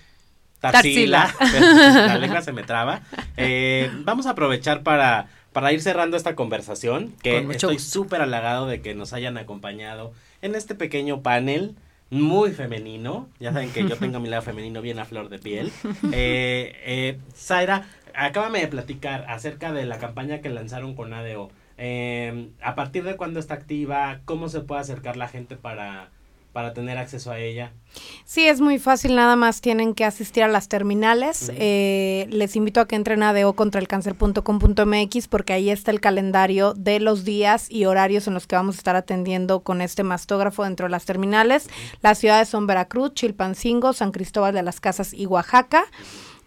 Tarsila. 0.60 1.34
La 1.40 2.18
lengua 2.18 2.42
se 2.42 2.54
me 2.54 2.64
traba. 2.64 3.02
Eh, 3.38 3.92
vamos 4.04 4.28
a 4.28 4.32
aprovechar 4.32 4.84
para, 4.84 5.28
para 5.52 5.74
ir 5.74 5.82
cerrando 5.82 6.16
esta 6.16 6.36
conversación, 6.36 7.14
que 7.22 7.40
estoy 7.52 7.80
súper 7.80 8.22
halagado 8.22 8.68
de 8.68 8.82
que 8.82 8.94
nos 8.94 9.14
hayan 9.14 9.38
acompañado 9.38 10.14
en 10.42 10.56
este 10.56 10.76
pequeño 10.76 11.22
panel 11.22 11.76
muy 12.12 12.52
femenino. 12.52 13.28
Ya 13.40 13.52
saben 13.52 13.72
que 13.72 13.88
yo 13.88 13.98
tengo 13.98 14.20
mi 14.20 14.30
lado 14.30 14.44
femenino 14.44 14.82
bien 14.82 15.00
a 15.00 15.06
flor 15.06 15.30
de 15.30 15.40
piel. 15.40 15.72
Eh, 16.12 16.76
eh, 16.86 17.20
Zaira, 17.36 17.88
acábame 18.14 18.60
de 18.60 18.68
platicar 18.68 19.26
acerca 19.28 19.72
de 19.72 19.86
la 19.86 19.98
campaña 19.98 20.42
que 20.42 20.50
lanzaron 20.50 20.96
con 20.96 21.14
ADO. 21.14 21.50
Eh, 21.78 22.50
¿A 22.62 22.76
partir 22.76 23.04
de 23.04 23.16
cuándo 23.18 23.40
está 23.40 23.56
activa? 23.56 24.20
¿Cómo 24.26 24.50
se 24.50 24.62
puede 24.62 24.82
acercar 24.82 25.18
la 25.18 25.28
gente 25.28 25.56
para, 25.56 26.10
para 26.54 26.74
tener 26.74 26.98
acceso 26.98 27.32
a 27.32 27.40
ella? 27.40 27.72
Sí, 28.26 28.46
es 28.48 28.62
muy 28.62 28.80
fácil, 28.80 29.16
nada 29.16 29.36
más 29.36 29.60
tienen 29.60 29.94
que 29.96 30.06
asistir 30.06 30.44
a 30.44 30.48
las 30.48 30.70
terminales. 30.70 31.52
Eh, 31.56 32.28
les 32.30 32.56
invito 32.56 32.80
a 32.80 32.88
que 32.88 32.96
entren 32.96 33.24
a 33.24 33.30
adocontraelcáncer.com.mx 33.30 35.28
porque 35.28 35.54
ahí 35.54 35.72
está 35.72 35.92
el 35.92 36.00
calendario 36.00 36.74
de 36.76 37.00
los 37.00 37.26
días 37.26 37.70
y 37.70 37.86
horarios 37.86 38.28
en 38.28 38.36
los 38.36 38.46
que 38.48 38.56
vamos 38.56 38.76
a 38.76 38.78
estar 38.78 38.96
atendiendo 38.96 39.62
con 39.62 39.82
este 39.82 40.04
mastógrafo 40.04 40.64
dentro 40.64 40.86
de 40.86 40.92
las 40.92 41.06
terminales. 41.06 41.70
Las 42.02 42.20
ciudades 42.20 42.50
son 42.50 42.68
Veracruz, 42.68 43.16
Chilpancingo, 43.16 43.94
San 43.94 44.12
Cristóbal 44.12 44.54
de 44.54 44.62
las 44.64 44.80
Casas 44.80 45.14
y 45.14 45.26
Oaxaca. 45.26 45.86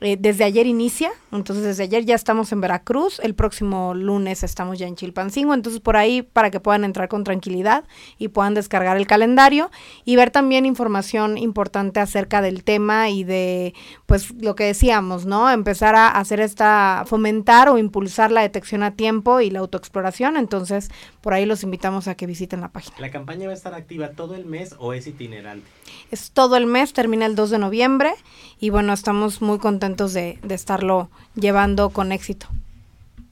Eh, 0.03 0.19
desde 0.21 0.45
ayer 0.45 0.67
inicia, 0.67 1.11
entonces 1.33 1.65
desde 1.65 1.85
ayer 1.85 2.05
ya 2.05 2.15
estamos 2.15 2.53
en 2.53 2.61
Veracruz, 2.61 3.19
el 3.21 3.35
próximo 3.35 3.95
lunes 3.95 4.43
estamos 4.43 4.79
ya 4.79 4.87
en 4.87 4.95
Chilpancingo, 4.95 5.55
entonces 5.55 5.81
por 5.81 5.97
ahí 5.97 6.21
para 6.21 6.51
que 6.51 6.61
puedan 6.61 6.85
entrar 6.85 7.09
con 7.09 7.25
tranquilidad 7.25 7.85
y 8.19 8.29
puedan 8.29 8.53
descargar 8.53 8.99
el 8.99 9.07
calendario 9.07 9.71
y 10.05 10.17
ver 10.17 10.31
también 10.31 10.67
información 10.67 11.39
importante 11.39 11.99
acerca 11.99 12.43
del 12.43 12.63
tema 12.63 13.09
y 13.09 13.25
de 13.25 13.73
pues 14.05 14.33
lo 14.35 14.55
que 14.55 14.65
decíamos, 14.65 15.25
¿no? 15.25 15.51
Empezar 15.51 15.95
a 15.95 16.09
hacer 16.09 16.41
esta, 16.41 17.05
fomentar 17.07 17.71
o 17.71 17.79
impulsar 17.79 18.31
la 18.31 18.43
detección 18.43 18.83
a 18.83 18.97
tiempo 18.97 19.41
y 19.41 19.49
la 19.49 19.61
autoexploración, 19.61 20.37
entonces 20.37 20.91
por 21.23 21.33
ahí 21.33 21.47
los 21.47 21.63
invitamos 21.63 22.07
a 22.07 22.17
que 22.17 22.27
visiten 22.27 22.61
la 22.61 22.69
página. 22.69 22.97
¿La 22.99 23.11
campaña 23.11 23.47
va 23.47 23.53
a 23.53 23.57
estar 23.57 23.73
activa 23.73 24.11
todo 24.11 24.35
el 24.35 24.45
mes 24.45 24.75
o 24.79 24.93
es 24.93 25.07
itinerante? 25.07 25.67
Es 26.11 26.33
todo 26.33 26.59
el 26.59 26.67
mes, 26.67 26.93
termina 26.93 27.25
el 27.25 27.35
2 27.35 27.49
de 27.49 27.59
noviembre 27.59 28.13
y 28.61 28.69
bueno, 28.69 28.93
estamos 28.93 29.41
muy 29.41 29.59
contentos 29.59 29.86
de, 29.95 30.39
estarlo 30.49 31.11
llevando 31.35 31.91
con 31.91 32.13
éxito. 32.13 32.49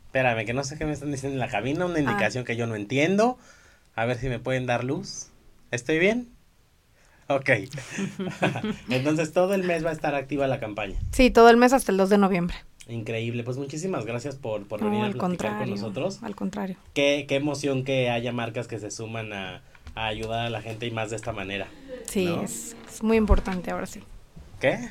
Espérame, 0.07 0.47
que 0.47 0.55
no 0.55 0.63
sé 0.63 0.79
qué 0.79 0.85
me 0.85 0.93
están 0.93 1.11
diciendo 1.11 1.35
en 1.35 1.41
la 1.41 1.49
cabina, 1.49 1.87
una 1.87 1.97
ah. 1.97 2.01
indicación 2.01 2.45
que 2.45 2.57
yo 2.57 2.67
no 2.67 2.77
entiendo. 2.77 3.39
A 3.97 4.05
ver 4.05 4.19
si 4.19 4.29
me 4.29 4.39
pueden 4.39 4.67
dar 4.67 4.85
luz. 4.85 5.29
¿Estoy 5.71 5.99
bien? 5.99 6.29
Ok. 7.29 7.51
Entonces 8.89 9.33
todo 9.33 9.55
el 9.55 9.65
mes 9.65 9.85
va 9.85 9.91
a 9.91 9.93
estar 9.93 10.15
activa 10.15 10.47
la 10.47 10.61
campaña. 10.61 10.99
Sí, 11.13 11.31
todo 11.31 11.51
el 11.51 11.57
mes 11.57 11.73
hasta 11.73 11.91
el 11.91 11.99
2 11.99 12.11
de 12.11 12.19
noviembre. 12.19 12.57
Increíble, 12.87 13.45
pues 13.45 13.57
muchísimas 13.57 14.05
gracias 14.05 14.37
por, 14.37 14.67
por 14.67 14.85
venir 14.85 15.05
a 15.05 15.11
platicar 15.11 15.59
con 15.59 15.71
nosotros. 15.71 16.23
Al 16.23 16.37
contrario. 16.37 16.77
Qué, 16.93 17.25
qué 17.27 17.37
emoción 17.37 17.83
que 17.83 18.11
haya 18.11 18.31
marcas 18.31 18.69
que 18.69 18.79
se 18.79 18.91
suman 18.91 19.33
a, 19.33 19.63
ayudar 19.95 20.47
a 20.47 20.51
la 20.51 20.61
gente 20.61 20.87
y 20.87 20.91
más 20.91 21.11
de 21.11 21.17
esta 21.17 21.33
manera. 21.33 21.67
Sí, 22.07 22.29
es, 22.43 22.77
es 22.87 23.03
muy 23.03 23.17
importante 23.17 23.71
ahora 23.71 23.87
sí. 23.87 24.03
¿Qué? 24.61 24.91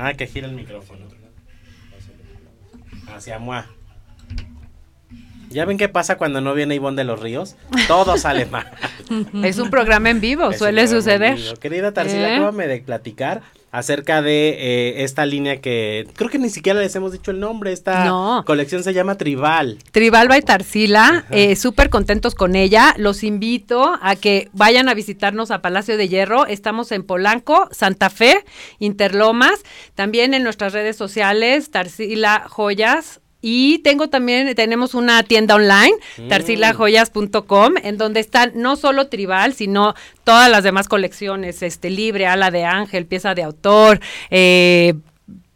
Ah, 0.00 0.14
que 0.14 0.28
gira 0.28 0.46
el 0.46 0.54
micrófono. 0.54 1.08
Hacia 3.08 3.40
Mua. 3.40 3.66
¿Ya 5.50 5.64
ven 5.64 5.78
qué 5.78 5.88
pasa 5.88 6.16
cuando 6.16 6.40
no 6.40 6.54
viene 6.54 6.74
Ivonne 6.74 6.96
de 6.96 7.04
los 7.04 7.20
Ríos? 7.20 7.56
Todo 7.86 8.16
sale 8.16 8.46
mal. 8.46 8.70
Es 9.42 9.58
un 9.58 9.70
programa 9.70 10.10
en 10.10 10.20
vivo, 10.20 10.52
suele 10.52 10.86
suceder. 10.86 11.38
Querida 11.60 11.92
Tarsila, 11.92 12.28
¿Eh? 12.28 12.36
acábame 12.36 12.66
de 12.66 12.80
platicar 12.80 13.40
acerca 13.70 14.22
de 14.22 14.48
eh, 14.50 15.04
esta 15.04 15.26
línea 15.26 15.60
que 15.60 16.06
creo 16.14 16.30
que 16.30 16.38
ni 16.38 16.50
siquiera 16.50 16.80
les 16.80 16.94
hemos 16.96 17.12
dicho 17.12 17.30
el 17.30 17.40
nombre. 17.40 17.72
Esta 17.72 18.42
colección 18.44 18.82
se 18.82 18.92
llama 18.92 19.16
Tribal. 19.16 19.78
Tribal 19.92 20.28
by 20.28 20.42
Tarsila, 20.42 21.24
eh, 21.30 21.56
súper 21.56 21.90
contentos 21.90 22.34
con 22.34 22.54
ella. 22.54 22.94
Los 22.98 23.24
invito 23.24 23.98
a 24.00 24.16
que 24.16 24.48
vayan 24.52 24.88
a 24.88 24.94
visitarnos 24.94 25.50
a 25.50 25.62
Palacio 25.62 25.96
de 25.96 26.08
Hierro. 26.08 26.46
Estamos 26.46 26.92
en 26.92 27.02
Polanco, 27.02 27.68
Santa 27.70 28.10
Fe, 28.10 28.44
Interlomas. 28.78 29.60
También 29.94 30.34
en 30.34 30.42
nuestras 30.42 30.72
redes 30.72 30.96
sociales, 30.96 31.70
Tarsila 31.70 32.44
Joyas 32.48 33.20
y 33.40 33.78
tengo 33.78 34.08
también, 34.08 34.52
tenemos 34.54 34.94
una 34.94 35.22
tienda 35.22 35.54
online, 35.54 35.94
mm. 36.16 36.28
tarsilajoyas.com, 36.28 37.74
en 37.82 37.96
donde 37.96 38.20
están 38.20 38.52
no 38.56 38.76
solo 38.76 39.08
tribal, 39.08 39.54
sino 39.54 39.94
todas 40.24 40.50
las 40.50 40.64
demás 40.64 40.88
colecciones, 40.88 41.62
este 41.62 41.90
libre, 41.90 42.26
ala 42.26 42.50
de 42.50 42.64
ángel, 42.64 43.06
pieza 43.06 43.34
de 43.34 43.44
autor, 43.44 44.00
eh, 44.30 44.94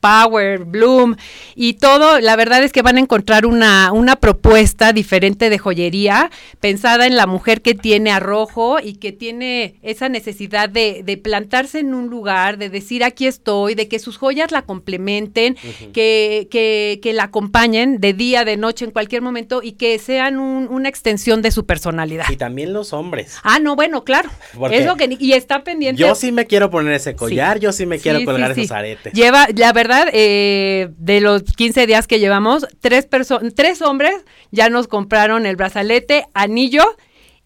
Power, 0.03 0.65
Bloom 0.65 1.15
y 1.55 1.75
todo, 1.75 2.19
la 2.19 2.35
verdad 2.35 2.65
es 2.65 2.73
que 2.73 2.83
van 2.83 2.97
a 2.97 3.01
encontrar 3.01 3.47
una, 3.47 3.93
una 3.93 4.17
propuesta 4.17 4.93
diferente 4.93 5.49
de 5.49 5.59
joyería 5.59 6.29
pensada 6.59 7.07
en 7.07 7.15
la 7.15 7.29
mujer 7.29 7.63
que 7.63 7.75
tiene 7.75 8.11
arrojo 8.11 8.81
y 8.83 8.95
que 8.95 9.13
tiene 9.13 9.77
esa 9.83 10.09
necesidad 10.09 10.69
de, 10.69 11.03
de 11.05 11.17
plantarse 11.19 11.79
en 11.79 11.95
un 11.95 12.09
lugar, 12.09 12.59
de 12.59 12.69
decir 12.69 13.05
aquí 13.05 13.29
estoy, 13.29 13.77
de 13.77 13.87
que 13.87 14.01
sus 14.01 14.19
joyas 14.19 14.51
la 14.51 14.63
complementen, 14.63 15.57
que, 15.93 16.49
que, 16.51 16.99
que, 17.01 17.13
la 17.13 17.25
acompañen 17.25 18.01
de 18.01 18.13
día, 18.13 18.45
de 18.45 18.57
noche, 18.57 18.85
en 18.85 18.91
cualquier 18.91 19.23
momento 19.23 19.63
y 19.63 19.73
que 19.73 20.01
sean 20.01 20.41
una 20.41 20.89
extensión 20.89 21.43
de 21.43 21.53
su 21.53 21.65
personalidad. 21.65 22.25
Y 22.29 22.37
también 22.37 22.73
los 22.73 22.93
hombres. 22.93 23.37
Ah, 23.45 23.61
no, 23.61 23.77
bueno, 23.77 24.03
claro. 24.03 24.31
Es 24.73 24.91
que, 24.95 25.17
y 25.21 25.33
está 25.33 25.63
pendiente. 25.63 26.01
Yo 26.01 26.15
sí 26.15 26.33
me 26.33 26.47
quiero 26.47 26.71
poner 26.71 26.95
ese 26.95 27.15
collar, 27.15 27.61
yo 27.61 27.73
sí 27.73 27.87
me 27.87 27.99
quiero 27.99 28.25
colgar 28.25 28.51
esos 28.53 28.73
aretes. 28.73 29.13
Lleva, 29.13 29.47
la 29.55 29.73
verdad, 29.73 29.92
eh, 30.13 30.91
de 30.97 31.21
los 31.21 31.43
15 31.43 31.87
días 31.87 32.07
que 32.07 32.19
llevamos, 32.19 32.67
tres, 32.81 33.09
tres 33.55 33.83
hombres 33.83 34.15
ya 34.51 34.69
nos 34.69 34.89
compraron 34.89 35.47
el 35.47 35.57
brazalete, 35.57 36.27
anillo 36.35 36.83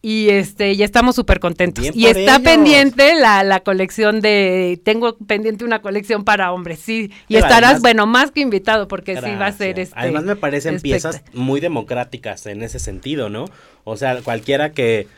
y 0.02 0.28
este 0.30 0.76
ya 0.76 0.84
estamos 0.84 1.16
súper 1.16 1.40
contentos. 1.40 1.84
y 1.92 2.06
está 2.06 2.38
pendiente 2.38 3.16
la, 3.16 3.42
la, 3.42 3.60
colección 3.60 4.20
de, 4.20 4.80
tengo 4.84 5.16
pendiente 5.16 5.64
una 5.64 5.82
colección 5.82 6.24
para 6.24 6.52
hombres, 6.52 6.78
sí, 6.78 7.10
y 7.26 7.34
estarás, 7.34 7.80
bueno, 7.80 8.06
más 8.06 8.30
que 8.30 8.40
invitado 8.40 8.86
porque 8.86 9.16
sí 9.16 9.34
va 9.34 9.46
a 9.46 9.52
ser 9.52 9.80
este. 9.80 9.98
Además 9.98 10.22
me 10.22 10.36
parecen 10.36 10.80
piezas 10.80 11.24
muy 11.32 11.58
democráticas 11.58 12.46
en 12.46 12.62
ese 12.62 12.78
sentido, 12.78 13.30
¿no? 13.30 13.46
O 13.82 13.96
sea, 13.96 14.22
cualquiera 14.22 14.70
que 14.70 15.08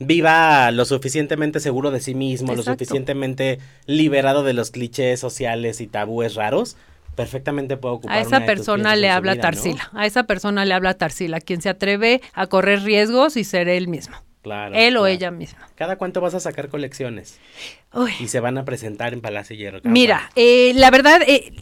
viva 0.00 0.70
lo 0.72 0.84
suficientemente 0.84 1.60
seguro 1.60 1.92
de 1.92 2.00
sí 2.00 2.14
mismo, 2.14 2.54
lo 2.54 2.62
suficientemente 2.62 3.60
liberado 3.86 4.42
de 4.42 4.54
los 4.54 4.70
clichés 4.70 5.20
sociales 5.20 5.80
y 5.80 5.86
tabúes 5.86 6.34
raros, 6.34 6.76
perfectamente 7.14 7.76
puede 7.76 7.96
ocupar. 7.96 8.16
A 8.16 8.20
esa 8.20 8.44
persona 8.46 8.96
le 8.96 9.10
habla 9.10 9.36
Tarsila, 9.36 9.90
a 9.92 10.06
esa 10.06 10.24
persona 10.24 10.64
le 10.64 10.74
habla 10.74 10.94
Tarsila, 10.94 11.40
quien 11.40 11.60
se 11.60 11.68
atreve 11.68 12.22
a 12.32 12.46
correr 12.46 12.82
riesgos 12.82 13.36
y 13.36 13.44
ser 13.44 13.68
él 13.68 13.86
mismo. 13.88 14.16
Claro. 14.42 14.74
Él 14.74 14.96
o 14.96 15.06
ella 15.06 15.30
misma. 15.30 15.68
¿Cada 15.74 15.96
cuánto 15.96 16.20
vas 16.20 16.34
a 16.34 16.40
sacar 16.40 16.68
colecciones? 16.68 17.38
Y 18.20 18.28
se 18.28 18.38
van 18.38 18.56
a 18.56 18.64
presentar 18.64 19.12
en 19.12 19.20
Palacio 19.20 19.56
Hierro. 19.56 19.80
Mira, 19.82 20.30
eh, 20.36 20.72
la 20.76 20.92
verdad, 20.92 21.22
eh, 21.26 21.52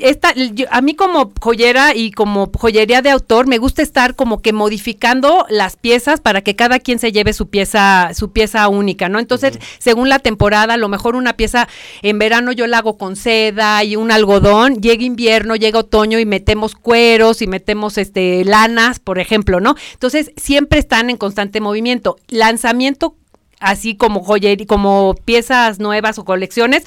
esta, 0.00 0.34
a 0.70 0.80
mí 0.80 0.96
como 0.96 1.32
joyera 1.40 1.94
y 1.94 2.10
como 2.10 2.50
joyería 2.52 3.02
de 3.02 3.10
autor, 3.10 3.46
me 3.46 3.58
gusta 3.58 3.82
estar 3.82 4.16
como 4.16 4.42
que 4.42 4.52
modificando 4.52 5.46
las 5.48 5.76
piezas 5.76 6.20
para 6.20 6.40
que 6.40 6.56
cada 6.56 6.80
quien 6.80 6.98
se 6.98 7.12
lleve 7.12 7.32
su 7.32 7.50
pieza, 7.50 8.10
su 8.14 8.32
pieza 8.32 8.66
única, 8.66 9.08
¿no? 9.08 9.20
Entonces, 9.20 9.60
según 9.78 10.08
la 10.08 10.18
temporada, 10.18 10.74
a 10.74 10.76
lo 10.76 10.88
mejor 10.88 11.14
una 11.14 11.36
pieza 11.36 11.68
en 12.02 12.18
verano 12.18 12.50
yo 12.50 12.66
la 12.66 12.78
hago 12.78 12.98
con 12.98 13.14
seda 13.14 13.84
y 13.84 13.94
un 13.94 14.10
algodón, 14.10 14.82
llega 14.82 15.04
invierno, 15.04 15.54
llega 15.54 15.78
otoño 15.78 16.18
y 16.18 16.26
metemos 16.26 16.74
cueros 16.74 17.42
y 17.42 17.46
metemos 17.46 17.96
este 17.96 18.44
lanas, 18.44 18.98
por 18.98 19.20
ejemplo, 19.20 19.60
¿no? 19.60 19.76
Entonces, 19.92 20.32
siempre 20.36 20.80
están 20.80 21.10
en 21.10 21.16
constante 21.16 21.60
movimiento. 21.60 22.16
Lanzamiento 22.28 23.16
así 23.60 23.96
como 23.96 24.22
joyería, 24.22 24.66
como 24.66 25.14
piezas 25.24 25.78
nuevas 25.78 26.18
o 26.18 26.24
colecciones, 26.24 26.84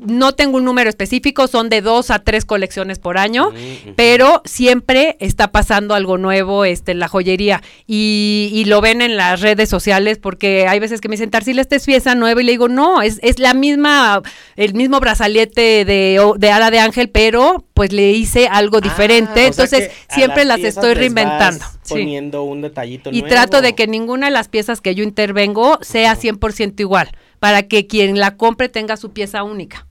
no 0.00 0.32
tengo 0.34 0.58
un 0.58 0.64
número 0.64 0.90
específico, 0.90 1.46
son 1.46 1.68
de 1.68 1.80
dos 1.80 2.10
a 2.10 2.18
tres 2.18 2.44
colecciones 2.44 2.98
por 2.98 3.18
año, 3.18 3.50
mm, 3.50 3.90
pero 3.96 4.42
siempre 4.44 5.16
está 5.20 5.52
pasando 5.52 5.94
algo 5.94 6.18
nuevo 6.18 6.64
este, 6.64 6.92
en 6.92 6.98
la 6.98 7.08
joyería. 7.08 7.62
Y, 7.86 8.50
y, 8.52 8.64
lo 8.66 8.80
ven 8.80 9.00
en 9.00 9.16
las 9.16 9.40
redes 9.40 9.68
sociales 9.68 10.18
porque 10.18 10.66
hay 10.68 10.78
veces 10.78 11.00
que 11.00 11.08
me 11.08 11.14
dicen, 11.14 11.30
Tarsila, 11.30 11.60
esta 11.60 11.76
es 11.76 11.86
pieza 11.86 12.14
nueva 12.14 12.40
y 12.40 12.44
le 12.44 12.52
digo, 12.52 12.68
no, 12.68 13.02
es, 13.02 13.18
es 13.22 13.38
la 13.38 13.54
misma, 13.54 14.22
el 14.56 14.74
mismo 14.74 15.00
brazalete 15.00 15.84
de, 15.84 16.34
de 16.36 16.50
ala 16.50 16.70
de 16.70 16.80
ángel, 16.80 17.08
pero 17.08 17.64
pues 17.74 17.92
le 17.92 18.12
hice 18.12 18.48
algo 18.48 18.78
ah, 18.78 18.80
diferente, 18.80 19.46
entonces 19.46 19.90
siempre 20.08 20.44
las, 20.44 20.60
estoy 20.60 20.94
reinventando. 20.94 21.64
Poniendo 21.88 22.42
un 22.42 22.62
detallito 22.62 23.10
Y 23.12 23.22
trato 23.22 23.60
de 23.60 23.74
que 23.74 23.86
ninguna 23.86 24.26
de 24.26 24.32
las 24.32 24.48
piezas 24.48 24.80
que 24.80 24.94
yo 24.94 25.04
intervengo 25.04 25.78
sea 25.82 26.16
100% 26.16 26.80
igual 26.80 27.10
para 27.38 27.64
que 27.64 27.86
quien 27.86 28.18
la 28.18 28.36
compre 28.36 28.68
tenga 28.68 28.96
su 28.96 29.12
pieza 29.12 29.42
única. 29.42 29.86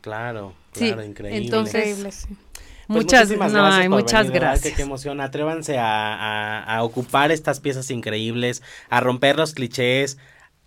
Claro, 0.00 0.54
claro, 0.72 1.04
increíble. 1.04 1.44
Entonces, 1.44 1.98
Pues 2.00 2.26
muchas, 2.88 3.30
gracias 3.30 3.88
muchas 3.88 4.30
gracias. 4.30 4.74
Qué, 4.74 4.82
emoción. 4.82 5.20
Atrévanse 5.20 5.76
a, 5.78 6.78
ocupar 6.82 7.30
estas 7.30 7.60
piezas 7.60 7.90
increíbles, 7.90 8.62
a 8.88 9.00
romper 9.00 9.36
los 9.36 9.54
clichés. 9.54 10.18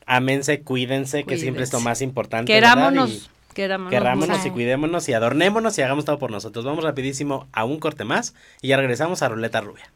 Amense, 0.06 0.62
cuídense, 0.62 1.24
que 1.24 1.38
siempre 1.38 1.63
es 1.63 1.74
lo 1.74 1.80
más 1.80 2.02
importante. 2.02 2.52
Querámonos. 2.52 3.30
Querámonos, 3.54 4.46
y 4.46 4.50
cuidémonos 4.50 5.08
y 5.10 5.13
adornémonos 5.13 5.78
y 5.78 5.82
hagamos 5.84 6.06
todo 6.06 6.17
por 6.17 6.32
nosotros. 6.32 6.65
Vamos 6.65 6.84
rapidísimo 6.84 7.48
a 7.52 7.65
un 7.65 7.80
corte 7.80 8.04
más 8.04 8.34
y 8.62 8.69
ya 8.69 8.78
regresamos 8.78 9.22
a 9.22 9.30
Ruleta 9.30 9.62
Rubia. 9.62 9.91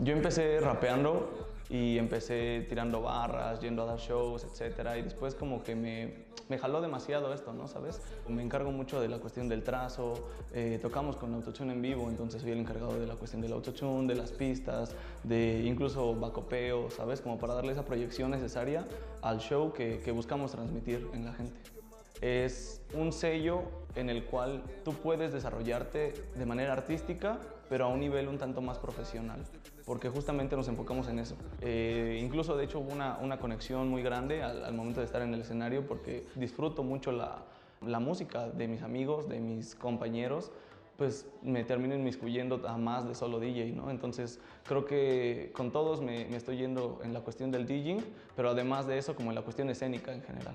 Yo 0.00 0.12
empecé 0.12 0.60
rapeando 0.60 1.43
y 1.68 1.98
empecé 1.98 2.66
tirando 2.68 3.02
barras, 3.02 3.60
yendo 3.60 3.82
a 3.82 3.86
dar 3.86 3.98
shows, 3.98 4.44
etcétera, 4.44 4.98
y 4.98 5.02
después 5.02 5.34
como 5.34 5.62
que 5.62 5.74
me, 5.74 6.24
me 6.48 6.58
jaló 6.58 6.80
demasiado 6.80 7.32
esto, 7.32 7.52
¿no? 7.52 7.68
¿Sabes? 7.68 8.00
Me 8.28 8.42
encargo 8.42 8.70
mucho 8.70 9.00
de 9.00 9.08
la 9.08 9.18
cuestión 9.18 9.48
del 9.48 9.62
trazo, 9.62 10.14
eh, 10.52 10.78
tocamos 10.80 11.16
con 11.16 11.32
autotune 11.34 11.72
en 11.72 11.82
vivo, 11.82 12.08
entonces 12.08 12.42
soy 12.42 12.52
el 12.52 12.58
encargado 12.58 12.98
de 12.98 13.06
la 13.06 13.14
cuestión 13.14 13.40
del 13.40 13.52
autotune, 13.52 14.06
de 14.06 14.14
las 14.14 14.32
pistas, 14.32 14.94
de 15.22 15.62
incluso 15.64 16.14
bacopeo, 16.14 16.90
¿sabes? 16.90 17.20
Como 17.20 17.38
para 17.38 17.54
darle 17.54 17.72
esa 17.72 17.84
proyección 17.84 18.30
necesaria 18.30 18.84
al 19.22 19.38
show 19.38 19.72
que, 19.72 20.00
que 20.00 20.12
buscamos 20.12 20.52
transmitir 20.52 21.08
en 21.14 21.24
la 21.24 21.32
gente. 21.32 21.58
Es 22.20 22.82
un 22.94 23.12
sello 23.12 23.62
en 23.96 24.08
el 24.10 24.24
cual 24.24 24.62
tú 24.84 24.92
puedes 24.92 25.32
desarrollarte 25.32 26.14
de 26.34 26.46
manera 26.46 26.72
artística, 26.72 27.38
pero 27.74 27.86
a 27.86 27.88
un 27.88 27.98
nivel 27.98 28.28
un 28.28 28.38
tanto 28.38 28.60
más 28.60 28.78
profesional 28.78 29.42
porque 29.84 30.08
justamente 30.08 30.54
nos 30.54 30.68
enfocamos 30.68 31.08
en 31.08 31.18
eso. 31.18 31.34
Eh, 31.60 32.20
incluso, 32.22 32.56
de 32.56 32.62
hecho, 32.62 32.78
hubo 32.78 32.92
una, 32.92 33.18
una 33.20 33.40
conexión 33.40 33.88
muy 33.88 34.00
grande 34.00 34.44
al, 34.44 34.72
momento 34.74 35.00
de 35.00 35.06
estar 35.06 35.22
en 35.22 35.34
el 35.34 35.40
escenario 35.40 35.84
porque 35.84 36.24
disfruto 36.36 36.84
mucho 36.84 37.10
la, 37.10 37.42
la, 37.84 37.98
música 37.98 38.48
de 38.48 38.68
mis 38.68 38.82
amigos, 38.82 39.28
de 39.28 39.40
mis 39.40 39.74
compañeros, 39.74 40.52
pues 40.96 41.26
me 41.42 41.64
termino 41.64 41.96
inmiscuyendo 41.96 42.62
a 42.64 42.78
más 42.78 43.08
de 43.08 43.16
solo 43.16 43.40
DJ, 43.40 43.72
¿no? 43.72 43.90
Entonces, 43.90 44.38
creo 44.62 44.84
que 44.84 45.50
con 45.52 45.72
todos 45.72 46.00
me, 46.00 46.26
me 46.26 46.36
estoy 46.36 46.58
yendo 46.58 47.00
en 47.02 47.12
la 47.12 47.22
cuestión 47.22 47.50
del 47.50 47.66
DJing, 47.66 48.04
pero 48.36 48.50
además 48.50 48.86
de 48.86 48.98
eso, 48.98 49.16
como 49.16 49.32
en 49.32 49.34
la 49.34 49.42
cuestión 49.42 49.68
escénica 49.68 50.14
en 50.14 50.22
general. 50.22 50.54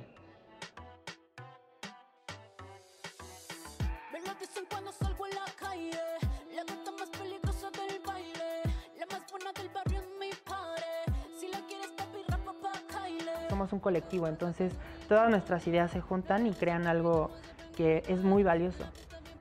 Un 13.79 13.81
colectivo, 13.81 14.27
entonces 14.27 14.73
todas 15.07 15.29
nuestras 15.29 15.65
ideas 15.67 15.89
se 15.91 16.01
juntan 16.01 16.45
y 16.45 16.51
crean 16.51 16.85
algo 16.85 17.31
que 17.77 18.03
es 18.07 18.21
muy 18.23 18.43
valioso. 18.43 18.83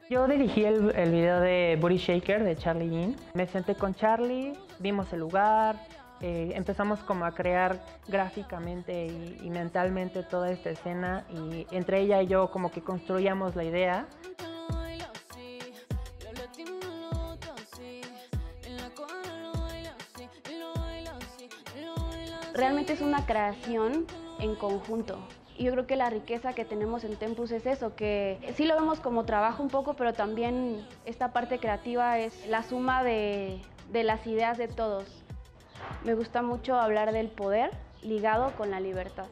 Yo 0.09 0.27
dirigí 0.27 0.65
el, 0.65 0.95
el 0.95 1.11
video 1.11 1.41
de 1.41 1.77
Body 1.81 1.99
Shaker 1.99 2.43
de 2.43 2.57
Charlie 2.57 2.89
Yin. 2.89 3.17
Me 3.35 3.47
senté 3.47 3.75
con 3.75 3.95
Charlie, 3.95 4.55
vimos 4.79 5.13
el 5.13 5.21
lugar, 5.21 5.77
eh, 6.21 6.53
empezamos 6.55 7.01
como 7.01 7.27
a 7.27 7.33
crear 7.33 7.79
gráficamente 8.07 9.07
y, 9.07 9.41
y, 9.43 9.51
mentalmente 9.51 10.23
toda 10.23 10.51
esta 10.51 10.71
escena 10.71 11.25
y 11.31 11.67
entre 11.71 12.01
ella 12.01 12.23
y 12.23 12.27
yo 12.27 12.51
como 12.51 12.71
que 12.71 12.81
construíamos 12.81 13.55
la 13.55 13.65
idea. 13.65 14.07
Realmente 22.55 22.95
es 22.95 23.01
una 23.01 23.25
creación 23.25 24.07
en 24.39 24.55
conjunto. 24.55 25.19
Yo 25.59 25.73
creo 25.73 25.87
que 25.87 25.97
la 25.97 26.09
riqueza 26.09 26.53
que 26.53 26.65
tenemos 26.65 27.03
en 27.03 27.17
Tempus 27.17 27.51
es 27.51 27.67
eso, 27.67 27.97
que 27.97 28.39
sí 28.55 28.65
lo 28.65 28.77
vemos 28.77 29.01
como 29.01 29.25
trabajo 29.25 29.61
un 29.63 29.71
poco, 29.71 29.95
pero 29.95 30.13
también 30.13 30.87
esta 31.05 31.33
parte 31.33 31.59
creativa 31.59 32.19
es 32.19 32.47
la 32.47 32.63
suma 32.63 33.03
de, 33.03 33.61
las 33.93 34.25
ideas 34.29 34.57
de 34.57 34.69
todos. 34.69 35.25
Me 36.05 36.15
gusta 36.15 36.43
mucho 36.43 36.79
hablar 36.79 37.13
del 37.13 37.29
poder 37.29 37.73
ligado 38.03 38.53
con 38.57 38.71
la 38.71 38.79
libertad. 38.79 39.27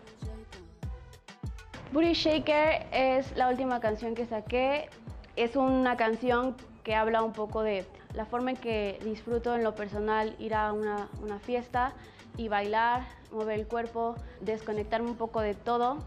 Booty 1.93 2.15
Shaker 2.15 2.87
es 2.91 3.37
la 3.37 3.49
última 3.49 3.79
canción 3.79 4.17
que 4.17 4.27
saqué. 4.27 4.89
Es 5.37 5.55
una 5.55 5.97
canción 5.97 6.57
que 6.83 6.97
habla 6.97 7.23
un 7.23 7.33
poco 7.33 7.63
de 7.63 7.87
la 8.15 8.25
forma 8.25 8.51
en 8.51 8.57
que 8.57 8.99
disfruto 9.05 9.55
en 9.55 9.63
lo 9.63 9.77
personal 9.77 10.35
ir 10.41 10.55
a 10.55 10.73
una 10.73 11.39
fiesta 11.41 11.95
y 12.37 12.49
bailar, 12.49 13.07
mover 13.33 13.59
el 13.61 13.67
cuerpo, 13.67 14.17
desconectarme 14.41 15.09
un 15.09 15.17
poco 15.17 15.41
de 15.41 15.55
todo 15.55 15.99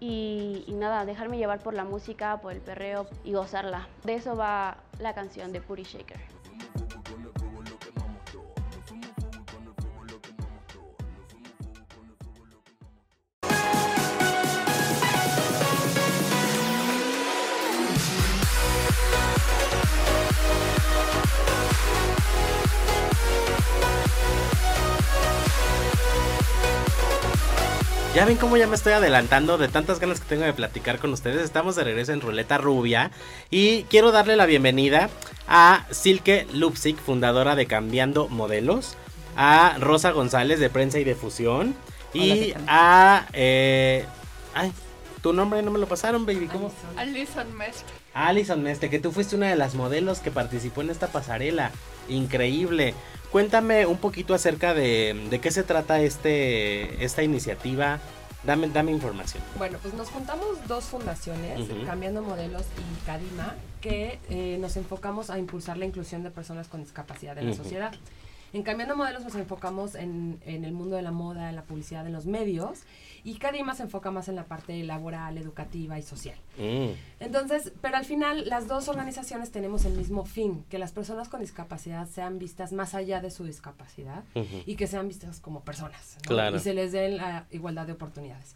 y, 0.00 0.64
nada, 0.68 1.04
dejarme 1.04 1.38
llevar 1.38 1.60
por 1.60 1.74
la 1.74 1.84
música, 1.84 2.40
por 2.40 2.52
el 2.52 2.60
perreo 2.60 3.06
y 3.24 3.32
gozarla. 3.32 3.88
De 4.04 4.14
eso 4.14 4.36
va 4.36 4.78
la 4.98 5.14
canción 5.14 5.52
de 5.52 5.60
Puri 5.60 5.84
Shaker. 5.84 6.20
Ya 28.16 28.24
ven 28.24 28.38
cómo 28.38 28.56
ya 28.56 28.66
me 28.66 28.76
estoy 28.76 28.94
adelantando 28.94 29.58
de 29.58 29.68
tantas 29.68 30.00
ganas 30.00 30.20
que 30.20 30.26
tengo 30.26 30.44
de 30.46 30.54
platicar 30.54 30.98
con 30.98 31.12
ustedes. 31.12 31.42
Estamos 31.42 31.76
de 31.76 31.84
regreso 31.84 32.14
en 32.14 32.22
Ruleta 32.22 32.56
Rubia 32.56 33.10
y 33.50 33.82
quiero 33.90 34.10
darle 34.10 34.36
la 34.36 34.46
bienvenida 34.46 35.10
a 35.46 35.84
Silke 35.90 36.46
Lupsik, 36.54 36.96
fundadora 36.96 37.54
de 37.56 37.66
Cambiando 37.66 38.28
Modelos, 38.28 38.96
a 39.36 39.76
Rosa 39.80 40.12
González 40.12 40.60
de 40.60 40.70
Prensa 40.70 40.98
y 40.98 41.04
Difusión 41.04 41.74
y 42.14 42.54
a... 42.66 43.26
Eh, 43.34 44.06
ay, 44.54 44.72
tu 45.22 45.34
nombre 45.34 45.62
no 45.62 45.70
me 45.70 45.78
lo 45.78 45.86
pasaron, 45.86 46.24
baby. 46.24 46.46
¿Cómo? 46.46 46.72
Alison 46.96 47.54
Mestre. 47.54 47.86
Alison 48.14 48.62
Mestre, 48.62 48.88
que 48.88 48.98
tú 48.98 49.12
fuiste 49.12 49.36
una 49.36 49.50
de 49.50 49.56
las 49.56 49.74
modelos 49.74 50.20
que 50.20 50.30
participó 50.30 50.80
en 50.80 50.88
esta 50.88 51.08
pasarela. 51.08 51.70
Increíble. 52.08 52.94
Cuéntame 53.36 53.84
un 53.84 53.98
poquito 53.98 54.32
acerca 54.32 54.72
de, 54.72 55.26
de 55.28 55.40
qué 55.42 55.50
se 55.50 55.62
trata 55.62 56.00
este, 56.00 57.04
esta 57.04 57.22
iniciativa. 57.22 57.98
Dame, 58.44 58.66
dame 58.70 58.92
información. 58.92 59.42
Bueno, 59.58 59.76
pues 59.82 59.92
nos 59.92 60.08
juntamos 60.08 60.66
dos 60.66 60.84
fundaciones, 60.84 61.68
Cambiando 61.84 62.22
Modelos 62.22 62.62
y 62.62 63.04
Cadima, 63.04 63.54
que 63.82 64.20
eh, 64.30 64.56
nos 64.58 64.78
enfocamos 64.78 65.28
a 65.28 65.38
impulsar 65.38 65.76
la 65.76 65.84
inclusión 65.84 66.22
de 66.22 66.30
personas 66.30 66.68
con 66.68 66.80
discapacidad 66.80 67.36
en 67.36 67.50
la 67.50 67.54
sociedad. 67.54 67.92
En 68.52 68.62
Cambiando 68.62 68.96
Modelos 68.96 69.24
nos 69.24 69.34
enfocamos 69.34 69.94
en, 69.94 70.40
en, 70.44 70.64
el 70.64 70.72
mundo 70.72 70.96
de 70.96 71.02
la 71.02 71.12
moda, 71.12 71.48
en 71.48 71.56
la 71.56 71.62
publicidad, 71.62 72.06
en 72.06 72.12
los 72.12 72.26
medios 72.26 72.84
y 73.26 73.38
Cadima 73.38 73.74
se 73.74 73.82
enfoca 73.82 74.12
más 74.12 74.28
en 74.28 74.36
la 74.36 74.44
parte 74.44 74.84
laboral, 74.84 75.36
educativa 75.36 75.98
y 75.98 76.02
social. 76.02 76.36
Mm. 76.58 76.90
Entonces, 77.18 77.72
pero 77.80 77.96
al 77.96 78.04
final 78.04 78.48
las 78.48 78.68
dos 78.68 78.86
organizaciones 78.86 79.50
tenemos 79.50 79.84
el 79.84 79.94
mismo 79.94 80.24
fin, 80.24 80.64
que 80.70 80.78
las 80.78 80.92
personas 80.92 81.28
con 81.28 81.40
discapacidad 81.40 82.08
sean 82.08 82.38
vistas 82.38 82.72
más 82.72 82.94
allá 82.94 83.20
de 83.20 83.32
su 83.32 83.42
discapacidad 83.42 84.22
y 84.64 84.76
que 84.76 84.86
sean 84.86 85.08
vistas 85.08 85.40
como 85.40 85.62
personas 85.62 86.18
y 86.54 86.58
se 86.60 86.72
les 86.72 86.92
dé 86.92 87.08
la 87.08 87.46
igualdad 87.50 87.84
de 87.88 87.94
oportunidades. 87.94 88.54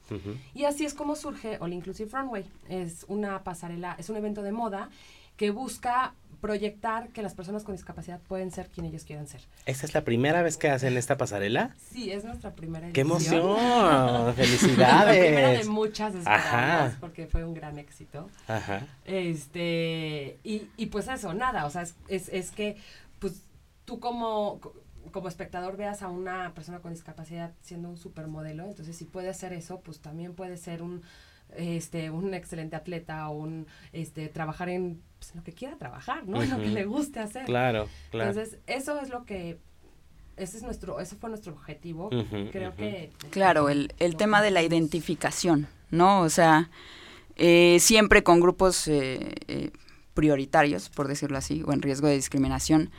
Y 0.54 0.64
así 0.64 0.84
es 0.84 0.94
como 0.94 1.16
surge 1.16 1.58
All 1.58 1.72
Inclusive 1.72 2.08
Runway. 2.12 2.44
Es 2.68 3.04
una 3.08 3.42
pasarela, 3.42 3.96
es 3.98 4.08
un 4.08 4.18
evento 4.18 4.42
de 4.42 4.52
moda 4.52 4.88
que 5.36 5.50
busca 5.50 6.14
proyectar 6.40 7.08
que 7.10 7.22
las 7.22 7.34
personas 7.34 7.64
con 7.64 7.74
discapacidad 7.74 8.20
pueden 8.20 8.50
ser 8.50 8.68
quien 8.68 8.86
ellos 8.86 9.04
quieran 9.04 9.26
ser. 9.26 9.42
¿Esta 9.66 9.86
es 9.86 9.94
la 9.94 10.02
primera 10.02 10.42
vez 10.42 10.56
que 10.56 10.68
hacen 10.70 10.96
esta 10.96 11.16
pasarela? 11.16 11.74
Sí, 11.92 12.10
es 12.10 12.24
nuestra 12.24 12.54
primera 12.54 12.86
edición. 12.86 12.92
¡Qué 12.92 13.00
emoción! 13.00 14.34
¡Felicidades! 14.36 15.16
la 15.16 15.26
primera 15.26 15.48
de 15.50 15.64
muchas 15.64 16.14
esperamos, 16.14 16.94
porque 17.00 17.26
fue 17.26 17.44
un 17.44 17.54
gran 17.54 17.78
éxito. 17.78 18.28
Ajá. 18.48 18.86
Este, 19.04 20.38
y, 20.42 20.68
y 20.76 20.86
pues 20.86 21.08
eso, 21.08 21.34
nada, 21.34 21.66
o 21.66 21.70
sea, 21.70 21.82
es, 21.82 21.94
es, 22.08 22.28
es 22.28 22.50
que, 22.50 22.76
pues, 23.18 23.42
tú 23.84 24.00
como 24.00 24.60
como 25.12 25.26
espectador 25.26 25.76
veas 25.76 26.02
a 26.02 26.08
una 26.08 26.54
persona 26.54 26.78
con 26.78 26.92
discapacidad 26.92 27.52
siendo 27.62 27.88
un 27.88 27.96
supermodelo, 27.96 28.66
entonces 28.66 28.94
si 28.94 29.06
puede 29.06 29.28
hacer 29.28 29.52
eso, 29.52 29.80
pues 29.80 29.98
también 29.98 30.34
puede 30.34 30.56
ser 30.56 30.82
un 30.82 31.02
este, 31.56 32.10
un 32.10 32.34
excelente 32.34 32.76
atleta 32.76 33.28
o 33.28 33.38
un, 33.38 33.66
este, 33.92 34.28
trabajar 34.28 34.68
en 34.68 35.02
pues, 35.20 35.34
lo 35.36 35.44
que 35.44 35.52
quiera 35.52 35.76
trabajar, 35.76 36.26
¿no? 36.26 36.42
En 36.42 36.50
lo 36.50 36.56
que 36.58 36.68
le 36.68 36.84
guste 36.84 37.20
hacer. 37.20 37.44
Claro, 37.44 37.88
claro. 38.10 38.30
Entonces, 38.30 38.58
eso 38.66 38.98
es 39.00 39.10
lo 39.10 39.24
que, 39.24 39.58
ese 40.36 40.56
es 40.56 40.62
nuestro, 40.62 40.98
ese 40.98 41.14
fue 41.14 41.28
nuestro 41.28 41.52
objetivo. 41.52 42.10
Creo 42.50 42.74
que... 42.74 43.12
Claro, 43.30 43.68
el, 43.68 43.94
el 43.98 44.16
tema 44.16 44.42
de 44.42 44.50
la 44.50 44.62
identificación, 44.62 45.68
¿no? 45.90 46.22
O 46.22 46.30
sea, 46.30 46.70
eh, 47.36 47.76
siempre 47.80 48.22
con 48.22 48.40
grupos 48.40 48.88
eh, 48.88 49.34
eh, 49.46 49.70
prioritarios, 50.14 50.88
por 50.88 51.06
decirlo 51.06 51.38
así, 51.38 51.62
o 51.66 51.72
en 51.72 51.82
riesgo 51.82 52.08
de 52.08 52.14
discriminación, 52.14 52.90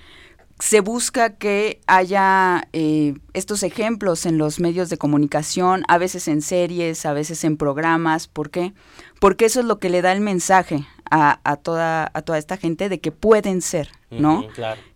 se 0.60 0.79
busca 0.79 1.38
que 1.38 1.81
haya 1.88 2.67
eh, 2.71 3.15
estos 3.34 3.63
ejemplos 3.63 4.27
en 4.27 4.38
los 4.38 4.60
medios 4.60 4.89
de 4.89 4.97
comunicación, 4.97 5.84
a 5.88 5.97
veces 5.97 6.27
en 6.27 6.43
series, 6.43 7.03
a 7.07 7.13
veces 7.13 7.43
en 7.43 7.57
programas. 7.57 8.27
¿Por 8.27 8.51
qué? 8.51 8.73
Porque 9.19 9.45
eso 9.45 9.62
es 9.62 9.65
lo 9.65 9.79
que 9.79 9.89
le 9.89 10.03
da 10.03 10.12
el 10.12 10.21
mensaje 10.21 10.86
a, 11.12 11.58
toda, 11.58 12.10
a 12.13 12.21
toda 12.21 12.38
esta 12.38 12.56
gente 12.56 12.88
de 12.88 13.02
que 13.02 13.12
pueden 13.12 13.62
ser, 13.62 13.89
¿no? 14.10 14.47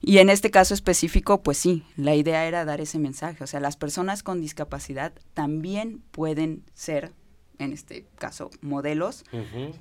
Y 0.01 0.19
en 0.19 0.29
este 0.29 0.49
caso 0.49 0.73
específico, 0.73 1.43
pues 1.43 1.57
sí, 1.57 1.83
la 1.97 2.15
idea 2.15 2.45
era 2.45 2.63
dar 2.63 2.79
ese 2.79 2.99
mensaje. 2.99 3.43
O 3.43 3.47
sea, 3.47 3.59
las 3.59 3.75
personas 3.75 4.23
con 4.23 4.39
discapacidad 4.39 5.11
también 5.33 6.01
pueden 6.11 6.63
ser, 6.73 7.11
en 7.59 7.73
este 7.73 8.05
caso, 8.17 8.49
modelos, 8.61 9.25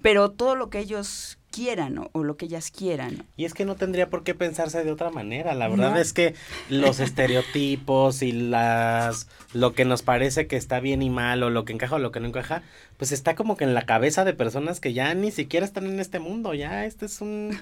pero 0.02 0.32
todo 0.32 0.56
lo 0.56 0.70
que 0.70 0.80
ellos 0.80 1.38
quieran 1.54 2.08
o, 2.12 2.24
lo 2.24 2.36
que 2.36 2.46
ellas 2.46 2.70
quieran. 2.70 3.26
Y 3.36 3.44
es 3.44 3.54
que 3.54 3.64
no 3.64 3.76
tendría 3.76 4.10
por 4.10 4.24
qué 4.24 4.34
pensarse 4.34 4.82
de 4.82 4.90
otra 4.90 5.10
manera. 5.10 5.54
La 5.54 5.68
verdad 5.68 6.00
es 6.00 6.12
que 6.12 6.34
los 6.68 6.98
estereotipos 6.98 8.22
y 8.22 8.32
las 8.32 9.28
lo 9.52 9.72
que 9.72 9.84
nos 9.84 10.02
parece 10.02 10.46
que 10.46 10.56
está 10.56 10.80
bien 10.80 11.02
y 11.02 11.10
mal 11.10 11.42
o 11.42 11.50
lo 11.50 11.64
que 11.64 11.72
encaja 11.72 11.96
o 11.96 11.98
lo 12.00 12.10
que 12.10 12.20
no 12.20 12.26
encaja, 12.26 12.62
pues 12.96 13.12
está 13.12 13.36
como 13.36 13.56
que 13.56 13.64
en 13.64 13.74
la 13.74 13.86
cabeza 13.86 14.24
de 14.24 14.32
personas 14.32 14.80
que 14.80 14.92
ya 14.92 15.14
ni 15.14 15.30
siquiera 15.30 15.64
están 15.64 15.86
en 15.86 16.00
este 16.00 16.18
mundo. 16.18 16.54
Ya 16.54 16.86
este 16.86 17.06
es 17.06 17.20
un 17.20 17.56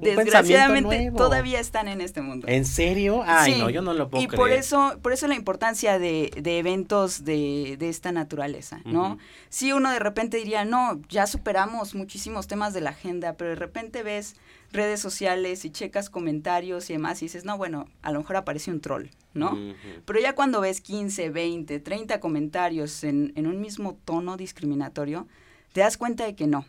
Desgraciadamente 0.00 1.12
todavía 1.16 1.60
están 1.60 1.88
en 1.88 2.00
este 2.00 2.20
mundo. 2.20 2.46
¿En 2.48 2.64
serio? 2.64 3.22
Ay, 3.26 3.58
no, 3.58 3.70
yo 3.70 3.82
no 3.82 3.94
lo 3.94 4.08
puedo 4.08 4.22
y 4.22 4.28
por 4.28 4.50
eso, 4.50 4.98
por 5.02 5.12
eso 5.12 5.26
la 5.26 5.34
importancia 5.34 5.98
de, 5.98 6.30
eventos 6.44 7.24
de, 7.24 7.76
esta 7.80 8.12
naturaleza, 8.12 8.80
¿no? 8.84 9.18
Si 9.48 9.72
uno 9.72 9.90
de 9.90 9.98
repente 9.98 10.36
diría, 10.36 10.64
no, 10.64 11.00
ya 11.08 11.26
superamos 11.26 11.94
muchísimos 11.94 12.46
temas 12.46 12.74
de 12.74 12.80
la 12.80 12.90
agenda, 12.90 13.34
pero 13.34 13.50
de 13.50 13.56
repente 13.56 14.02
ves 14.02 14.36
redes 14.70 15.00
sociales 15.00 15.64
y 15.64 15.70
checas 15.70 16.10
comentarios 16.10 16.90
y 16.90 16.92
demás 16.92 17.22
y 17.22 17.26
dices, 17.26 17.44
no, 17.44 17.56
bueno, 17.56 17.88
a 18.02 18.12
lo 18.12 18.20
mejor 18.20 18.36
aparece 18.36 18.70
un 18.70 18.80
troll, 18.80 19.06
¿no? 19.34 19.58
Pero 20.04 20.20
ya 20.20 20.34
cuando 20.34 20.60
ves 20.60 20.80
15, 20.80 21.30
20, 21.30 21.80
30 21.80 22.20
comentarios 22.20 23.02
en, 23.04 23.32
en 23.34 23.46
un 23.46 23.60
mismo 23.60 23.98
tono 24.04 24.36
discriminatorio, 24.36 25.26
te 25.72 25.80
das 25.80 25.96
cuenta 25.96 26.24
de 26.24 26.34
que 26.34 26.46
no, 26.46 26.66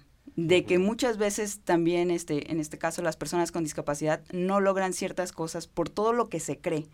de 0.48 0.64
que 0.64 0.80
muchas 0.80 1.18
veces 1.18 1.60
también, 1.66 2.12
este, 2.12 2.52
en 2.52 2.60
este 2.60 2.78
caso, 2.78 3.02
las 3.02 3.18
personas 3.18 3.52
con 3.52 3.64
discapacidad 3.64 4.22
no 4.32 4.62
logran 4.62 4.94
ciertas 4.94 5.34
cosas 5.34 5.68
por 5.68 5.90
todo 5.90 6.14
lo 6.14 6.30
que 6.30 6.40
se 6.40 6.60
cree 6.60 6.88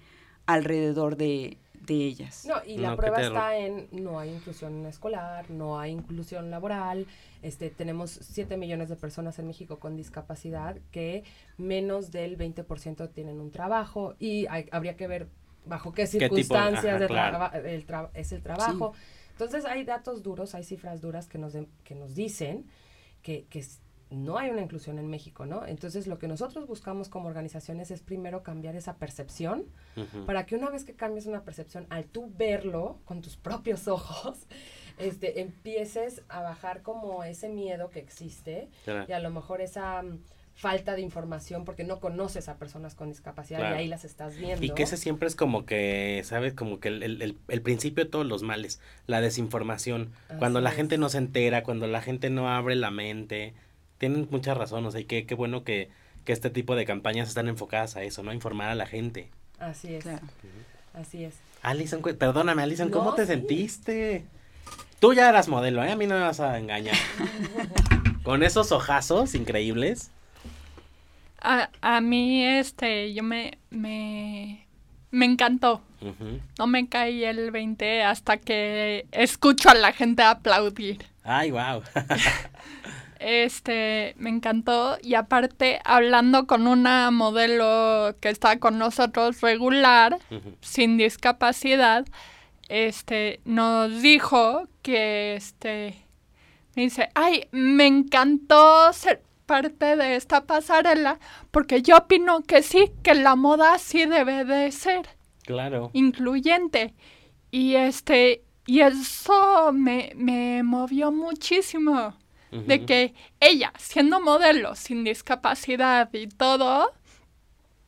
alrededor 0.48 1.16
de, 1.16 1.58
ellas. 1.88 2.46
No, 2.48 2.56
y 2.66 2.80
la 2.80 2.96
prueba 2.96 3.22
está 3.22 3.56
en 3.60 3.88
no 3.92 4.20
hay 4.20 4.32
inclusión 4.32 4.88
escolar, 4.88 5.52
no 5.52 5.80
hay 5.80 5.92
inclusión 5.92 6.50
laboral. 6.50 7.06
Este, 7.44 7.70
tenemos 7.70 8.10
7 8.10 8.58
millones 8.58 8.90
de 8.90 8.96
personas 8.96 9.38
en 9.38 9.46
México 9.46 9.78
con 9.78 9.96
discapacidad 9.96 10.78
que 10.90 11.24
menos 11.60 12.12
del 12.12 12.40
20% 12.40 13.12
tienen 13.14 13.40
un 13.40 13.52
trabajo 13.52 14.16
y 14.18 14.48
habría 14.72 14.98
que 14.98 15.06
ver 15.06 15.28
bajo 15.68 15.94
qué 15.94 16.08
circunstancias 16.08 16.96
es 16.96 18.32
el 18.32 18.42
trabajo. 18.42 18.94
Entonces 19.34 19.66
hay 19.66 19.84
datos 19.84 20.24
duros, 20.24 20.56
hay 20.56 20.64
cifras 20.64 21.02
duras 21.02 21.28
que 21.28 21.38
nos, 21.38 21.54
que 21.84 21.94
nos 21.94 22.16
dicen 22.16 22.66
que, 23.26 23.66
no 24.12 24.38
hay 24.38 24.52
una 24.52 24.62
inclusión 24.62 25.00
en 25.00 25.08
México, 25.08 25.48
¿no? 25.48 25.66
Entonces 25.66 26.06
lo 26.06 26.20
que 26.20 26.28
nosotros 26.28 26.68
buscamos 26.68 27.10
como 27.10 27.28
organizaciones 27.28 27.90
es 27.90 28.02
primero 28.02 28.44
cambiar 28.44 28.76
esa 28.76 28.98
percepción 28.98 29.66
para 30.28 30.46
que 30.46 30.56
una 30.56 30.70
vez 30.70 30.86
que 30.86 30.94
cambies 30.94 31.26
una 31.26 31.42
percepción, 31.42 31.88
al 31.90 32.06
tú 32.06 32.32
verlo 32.38 33.00
con 33.06 33.22
tus 33.22 33.36
propios 33.48 33.88
ojos, 33.88 34.38
este, 35.00 35.42
empieces 35.42 36.22
a 36.30 36.42
bajar 36.42 36.84
como 36.84 37.24
ese 37.24 37.50
miedo 37.50 37.90
que 37.90 38.00
existe 38.00 38.70
y 39.08 39.12
a 39.12 39.20
lo 39.20 39.32
mejor 39.32 39.60
esa 39.60 40.04
mm, 40.04 40.20
falta 40.56 40.96
de 40.96 41.02
información 41.02 41.66
porque 41.66 41.84
no 41.84 42.00
conoces 42.00 42.48
a 42.48 42.56
personas 42.58 42.96
con 42.96 43.10
discapacidad 43.10 43.60
y 43.60 43.74
ahí 43.74 43.88
las 43.88 44.06
estás 44.06 44.38
viendo. 44.38 44.66
Y 44.66 44.70
que 44.70 44.84
ese 44.84 44.96
siempre 44.96 45.28
es 45.28 45.36
como 45.36 45.66
que, 45.66 46.22
¿sabes? 46.24 46.54
Como 46.54 46.80
que 46.80 46.88
el, 46.88 47.38
el, 47.48 47.62
principio 47.62 48.06
de 48.06 48.10
todos 48.10 48.26
los 48.26 48.42
males, 48.42 48.80
la 49.06 49.20
desinformación. 49.20 50.12
cuando 50.40 50.62
la 50.62 50.72
gente 50.72 50.98
no 50.98 51.10
se 51.10 51.18
entera, 51.18 51.64
cuando 51.64 51.88
la 51.88 52.02
gente 52.02 52.30
no 52.30 52.50
abre 52.50 52.76
la 52.76 52.90
mente, 52.90 53.54
tienen 53.98 54.28
mucha 54.32 54.54
razón, 54.54 54.86
o 54.86 54.92
sea, 54.92 55.02
y 55.02 55.06
qué, 55.06 55.26
qué 55.26 55.36
bueno 55.36 55.66
que, 55.66 55.90
que 56.24 56.32
este 56.32 56.50
tipo 56.50 56.76
de 56.78 56.86
campañas 56.86 57.28
están 57.28 57.50
enfocadas 57.50 57.98
a 57.98 58.04
eso, 58.04 58.24
¿no? 58.24 58.32
A 58.32 58.34
informar 58.34 58.70
a 58.70 58.76
la 58.76 58.86
gente. 58.86 59.30
Así 59.60 59.94
es. 59.94 60.06
Así 60.94 61.26
es. 61.26 61.36
Alison, 61.64 62.02
perdóname, 62.02 62.64
Alison, 62.64 62.90
¿cómo 62.90 63.14
te 63.14 63.26
sentiste? 63.26 64.26
Tú 65.00 65.14
ya 65.14 65.28
eras 65.28 65.50
modelo, 65.50 65.84
¿eh? 65.84 65.92
A 65.92 65.96
mí 65.98 66.08
no 66.08 66.16
me 66.16 66.22
vas 66.22 66.40
a 66.40 66.58
engañar. 66.58 66.96
Con 68.24 68.42
esos 68.42 68.72
ojazos 68.72 69.36
increíbles. 69.36 70.12
A, 71.46 71.70
a 71.82 72.02
mí, 72.02 72.44
este, 72.44 73.14
yo 73.14 73.22
me, 73.22 73.60
me, 73.70 74.68
me 75.12 75.26
encantó. 75.26 75.82
No 76.58 76.68
me 76.68 76.88
caí 76.88 77.24
el 77.24 77.52
20 77.52 78.04
hasta 78.04 78.38
que 78.38 79.08
escucho 79.12 79.70
a 79.70 79.76
la 79.76 79.92
gente 79.92 80.24
aplaudir. 80.24 81.06
Ay, 81.24 81.52
wow. 81.52 81.82
este, 83.20 84.14
me 84.18 84.30
encantó. 84.30 84.98
Y 85.02 85.16
aparte, 85.16 85.80
hablando 85.84 86.48
con 86.48 86.68
una 86.68 87.12
modelo 87.12 88.16
que 88.20 88.30
está 88.30 88.60
con 88.60 88.78
nosotros 88.78 89.42
regular, 89.42 90.18
sin 90.62 90.98
discapacidad, 90.98 92.06
este, 92.70 93.40
nos 93.46 94.02
dijo 94.02 94.68
que, 94.82 95.36
este, 95.36 95.96
me 96.76 96.84
dice, 96.84 97.10
ay, 97.16 97.48
me 97.52 97.88
encantó 97.88 98.92
ser, 98.94 99.24
parte 99.46 99.96
de 99.96 100.16
esta 100.16 100.46
pasarela 100.46 101.20
porque 101.52 101.82
yo 101.82 101.98
opino 101.98 102.42
que 102.42 102.64
sí, 102.64 102.92
que 103.04 103.14
la 103.14 103.36
moda 103.36 103.78
sí 103.78 104.06
debe 104.06 104.46
de 104.46 104.72
ser. 104.72 105.08
Claro. 105.44 105.92
Incluyente. 105.94 106.94
Y 107.52 107.76
este, 107.76 108.44
y 108.66 108.82
eso 108.82 109.72
me, 109.72 110.12
me 110.16 110.64
movió 110.64 111.12
muchísimo. 111.12 112.16
De 112.52 112.86
que 112.86 113.14
ella, 113.42 113.74
siendo 113.78 114.22
modelo, 114.22 114.76
sin 114.76 115.04
discapacidad 115.04 116.08
y 116.14 116.28
todo, 116.28 116.94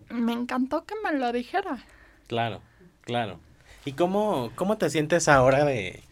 me 0.09 0.33
encantó 0.33 0.83
que 0.83 0.93
me 1.01 1.17
lo 1.17 1.31
dijera. 1.31 1.85
Claro, 2.27 2.61
claro. 3.01 3.39
¿Y 3.85 3.93
cómo, 3.93 4.51
cómo 4.55 4.77
te 4.77 4.89
sientes 4.89 5.29
ahora 5.29 5.63
de, 5.63 6.03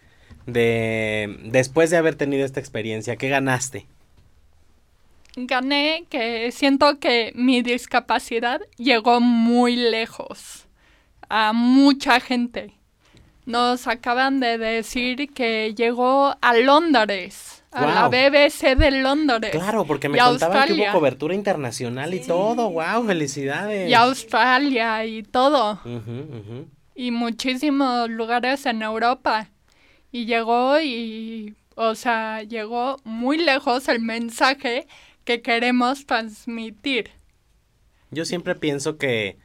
de, 0.46 1.38
después 1.44 1.90
de 1.90 1.98
haber 1.98 2.16
tenido 2.16 2.46
esta 2.46 2.62
experiencia? 2.62 3.18
¿Qué 3.18 3.28
ganaste? 3.28 3.88
Gané 5.36 6.06
que 6.10 6.52
siento 6.52 7.00
que 7.00 7.32
mi 7.36 7.62
discapacidad 7.62 8.62
llegó 8.78 9.20
muy 9.20 9.76
lejos 9.76 10.68
a 11.30 11.54
mucha 11.54 12.20
gente. 12.20 12.74
Nos 13.46 13.88
acaban 13.88 14.40
de 14.40 14.58
decir 14.58 15.32
que 15.32 15.76
llegó 15.76 16.36
a 16.42 16.54
Londres, 16.56 17.64
a 17.72 17.86
la 17.86 18.08
BBC 18.08 18.76
de 18.76 18.90
Londres. 18.90 19.52
Claro, 19.52 19.86
porque 19.86 20.10
me 20.10 20.18
contaban 20.18 20.68
que 20.68 20.74
hubo 20.74 20.92
cobertura 20.94 21.36
internacional 21.36 22.14
y 22.14 22.22
todo. 22.22 22.72
¡Wow! 22.72 23.06
¡Felicidades! 23.06 23.90
Y 23.90 23.94
Australia 23.94 25.06
y 25.06 25.22
todo. 25.22 25.80
Y 26.96 27.12
muchísimos 27.12 28.10
lugares 28.10 28.66
en 28.66 28.82
Europa. 28.82 29.50
Y 30.12 30.26
llegó 30.26 30.80
y, 30.80 31.54
o 31.76 31.94
sea, 31.94 32.42
llegó 32.42 32.98
muy 33.04 33.38
lejos 33.38 33.90
el 33.90 34.00
mensaje 34.00 34.88
que 35.26 35.42
queremos 35.42 36.06
transmitir. 36.06 37.12
Yo 38.12 38.26
siempre 38.26 38.56
pienso 38.56 38.98
que 38.98 39.38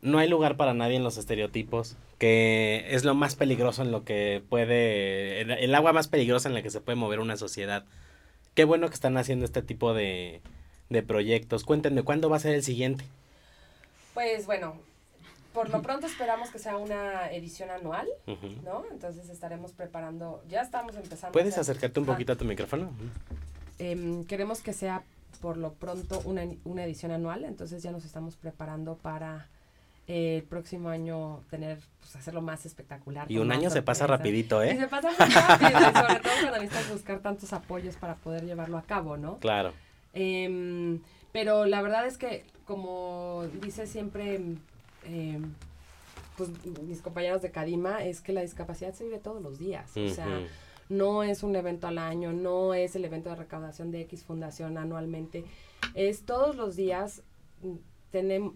no 0.00 0.18
hay 0.18 0.28
lugar 0.28 0.56
para 0.56 0.74
nadie 0.74 0.96
en 0.96 1.02
los 1.02 1.16
estereotipos, 1.16 1.96
que 2.18 2.86
es 2.90 3.04
lo 3.04 3.14
más 3.14 3.34
peligroso 3.34 3.82
en 3.82 3.90
lo 3.90 4.04
que 4.04 4.42
puede, 4.48 5.40
el, 5.40 5.74
agua 5.74 5.92
más 5.92 6.06
peligrosa 6.06 6.48
en 6.48 6.54
la 6.54 6.62
que 6.62 6.70
se 6.70 6.80
puede 6.80 6.96
mover 6.96 7.20
una 7.20 7.36
sociedad. 7.36 7.84
Qué 8.54 8.64
bueno 8.64 8.88
que 8.88 8.94
están 8.94 9.16
haciendo 9.16 9.44
este 9.44 9.62
tipo 9.62 9.92
de, 9.92 10.40
de 10.88 11.02
proyectos. 11.02 11.64
Cuéntenme, 11.64 12.02
¿cuándo 12.02 12.30
va 12.30 12.36
a 12.36 12.40
ser 12.40 12.54
el 12.54 12.62
siguiente? 12.62 13.04
Pues 14.14 14.46
bueno, 14.46 14.76
por 15.52 15.70
lo 15.70 15.82
pronto 15.82 16.06
esperamos 16.06 16.50
que 16.50 16.58
sea 16.58 16.76
una 16.76 17.30
edición 17.32 17.70
anual, 17.70 18.06
¿no? 18.62 18.84
Entonces 18.90 19.28
estaremos 19.28 19.72
preparando, 19.72 20.42
ya 20.48 20.60
estamos 20.60 20.94
empezando. 20.96 21.32
¿Puedes 21.32 21.58
acercarte 21.58 21.98
un 22.00 22.06
poquito 22.06 22.32
a 22.32 22.36
tu 22.36 22.44
micrófono? 22.44 22.90
Em, 23.78 24.24
queremos 24.24 24.60
que 24.60 24.72
sea 24.72 25.02
por 25.40 25.56
lo 25.56 25.72
pronto 25.74 26.22
una, 26.24 26.42
una, 26.64 26.84
edición 26.84 27.12
anual, 27.12 27.44
entonces 27.44 27.82
ya 27.82 27.90
nos 27.90 28.04
estamos 28.04 28.36
preparando 28.36 28.96
para 28.96 29.48
el 30.06 30.42
próximo 30.44 30.88
año 30.88 31.40
tener, 31.50 31.78
pues 32.00 32.14
hacerlo 32.16 32.40
más 32.40 32.64
espectacular. 32.64 33.30
Y 33.30 33.38
un 33.38 33.50
año 33.50 33.70
se 33.70 33.82
pasa 33.82 34.06
rapidito, 34.06 34.62
¿eh? 34.62 34.74
Y 34.74 34.78
se 34.78 34.88
pasa 34.88 35.10
muy 35.10 35.34
rápido, 35.34 35.80
sobre 35.80 36.20
todo 36.20 36.32
cuando 36.40 36.58
necesitas 36.58 36.92
buscar 36.92 37.18
tantos 37.20 37.52
apoyos 37.52 37.96
para 37.96 38.14
poder 38.14 38.44
llevarlo 38.44 38.78
a 38.78 38.82
cabo, 38.82 39.16
¿no? 39.16 39.38
Claro. 39.38 39.72
Em, 40.14 41.00
pero 41.32 41.66
la 41.66 41.82
verdad 41.82 42.06
es 42.06 42.16
que, 42.16 42.44
como 42.64 43.44
dice 43.60 43.86
siempre, 43.86 44.40
eh, 45.04 45.40
pues 46.36 46.50
mis 46.82 47.02
compañeros 47.02 47.42
de 47.42 47.50
Cadima, 47.50 48.04
es 48.04 48.20
que 48.20 48.32
la 48.32 48.42
discapacidad 48.42 48.94
se 48.94 49.04
vive 49.04 49.18
todos 49.18 49.42
los 49.42 49.58
días. 49.58 49.90
O 49.96 50.08
sea, 50.08 50.26
no 50.88 51.22
es 51.22 51.42
un 51.42 51.56
evento 51.56 51.86
al 51.86 51.98
año, 51.98 52.32
no 52.32 52.74
es 52.74 52.96
el 52.96 53.04
evento 53.04 53.30
de 53.30 53.36
recaudación 53.36 53.90
de 53.90 54.02
X 54.02 54.24
Fundación 54.24 54.78
anualmente, 54.78 55.44
es 55.94 56.22
todos 56.24 56.56
los 56.56 56.76
días 56.76 57.22
mm, 57.62 57.74
tenemos, 58.10 58.54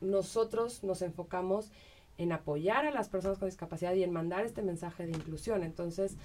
nosotros 0.00 0.82
nos 0.84 1.02
enfocamos 1.02 1.70
en 2.18 2.32
apoyar 2.32 2.86
a 2.86 2.90
las 2.90 3.08
personas 3.08 3.38
con 3.38 3.48
discapacidad 3.48 3.94
y 3.94 4.04
en 4.04 4.12
mandar 4.12 4.44
este 4.44 4.62
mensaje 4.62 5.06
de 5.06 5.12
inclusión. 5.12 5.62
Entonces, 5.62 6.16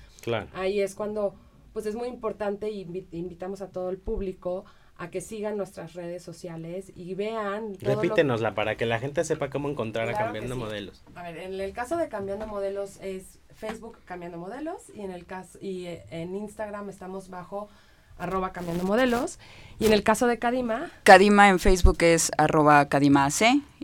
ahí 0.54 0.80
es 0.80 0.96
cuando, 0.96 1.36
pues 1.74 1.86
es 1.86 1.96
muy 1.96 2.08
importante 2.08 2.70
y 2.70 2.82
invitamos 3.12 3.62
a 3.62 3.72
todo 3.72 3.90
el 3.90 3.98
público 3.98 4.66
a 4.98 5.10
que 5.10 5.22
sigan 5.22 5.58
nuestras 5.58 5.94
redes 5.94 6.24
sociales 6.24 6.92
y 6.96 7.14
vean. 7.14 7.76
Repítenosla 7.80 8.56
para 8.56 8.76
que 8.76 8.86
la 8.86 9.00
gente 9.00 9.24
sepa 9.24 9.50
cómo 9.50 9.70
encontrar 9.70 10.10
a 10.10 10.14
Cambiando 10.14 10.56
Modelos. 10.56 11.04
A 11.16 11.24
ver, 11.24 11.38
en 11.38 11.60
el 11.60 11.74
caso 11.74 11.98
de 11.98 12.10
Cambiando 12.10 12.48
Modelos 12.48 13.00
es 13.02 13.40
Facebook 13.58 13.98
Cambiando 14.06 14.38
Modelos 14.38 14.92
y 14.94 15.02
en 15.02 15.12
el 15.12 15.26
caso 15.26 15.58
y 15.62 15.86
eh, 15.86 16.06
en 16.12 16.36
Instagram 16.36 16.90
estamos 16.90 17.30
bajo 17.30 17.70
arroba 18.18 18.52
cambiando 18.52 18.84
modelos. 18.84 19.40
Y 19.80 19.86
en 19.86 19.94
el 19.94 20.04
caso 20.04 20.28
de 20.28 20.40
Cadima. 20.40 20.92
Cadima 21.04 21.50
en 21.50 21.60
Facebook 21.60 21.98
es 22.02 22.32
arroba 22.38 22.88
Cadima 22.90 23.30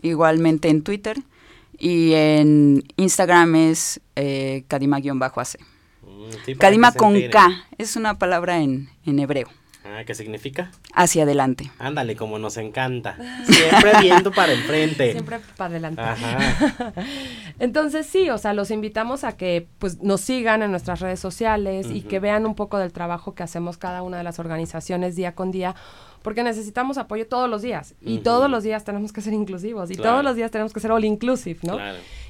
igualmente 0.01 0.69
en 0.69 0.83
Twitter. 0.83 1.17
Y 1.77 2.13
en 2.13 2.83
Instagram 2.97 3.55
es 3.55 3.99
eh, 4.15 4.63
Kadima-AC. 4.67 5.59
Mm, 6.01 6.57
Kadima 6.59 6.91
con 6.93 7.19
K, 7.29 7.65
es 7.77 7.95
una 7.95 8.17
palabra 8.19 8.59
en, 8.59 8.89
en 9.05 9.19
hebreo. 9.19 9.49
Ah, 9.95 10.05
¿qué 10.05 10.15
significa? 10.15 10.71
Hacia 10.93 11.21
adelante. 11.23 11.71
Ándale, 11.77 12.15
como 12.15 12.39
nos 12.39 12.57
encanta. 12.57 13.15
Siempre 13.45 13.91
viendo 14.01 14.31
para 14.31 14.53
enfrente. 14.53 15.11
Siempre 15.11 15.39
para 15.55 15.69
adelante. 15.69 16.01
Ajá. 16.01 16.93
Entonces 17.59 18.07
sí, 18.07 18.29
o 18.31 18.39
sea, 18.39 18.53
los 18.53 18.71
invitamos 18.71 19.23
a 19.23 19.37
que 19.37 19.67
pues 19.77 20.01
nos 20.01 20.21
sigan 20.21 20.63
en 20.63 20.71
nuestras 20.71 20.99
redes 20.99 21.19
sociales 21.19 21.87
y 21.91 22.01
que 22.01 22.19
vean 22.19 22.47
un 22.47 22.55
poco 22.55 22.79
del 22.79 22.91
trabajo 22.91 23.35
que 23.35 23.43
hacemos 23.43 23.77
cada 23.77 24.01
una 24.01 24.17
de 24.17 24.23
las 24.23 24.39
organizaciones 24.39 25.15
día 25.15 25.35
con 25.35 25.51
día 25.51 25.75
porque 26.23 26.43
necesitamos 26.43 26.97
apoyo 26.97 27.27
todos 27.27 27.49
los 27.49 27.61
días. 27.61 27.95
Y 28.01 28.19
todos 28.19 28.49
los 28.49 28.63
días 28.63 28.83
tenemos 28.83 29.13
que 29.13 29.21
ser 29.21 29.33
inclusivos. 29.33 29.91
Y 29.91 29.95
todos 29.95 30.23
los 30.23 30.35
días 30.35 30.49
tenemos 30.49 30.73
que 30.73 30.79
ser 30.79 30.91
all 30.91 31.05
inclusive, 31.05 31.59
¿no? 31.63 31.77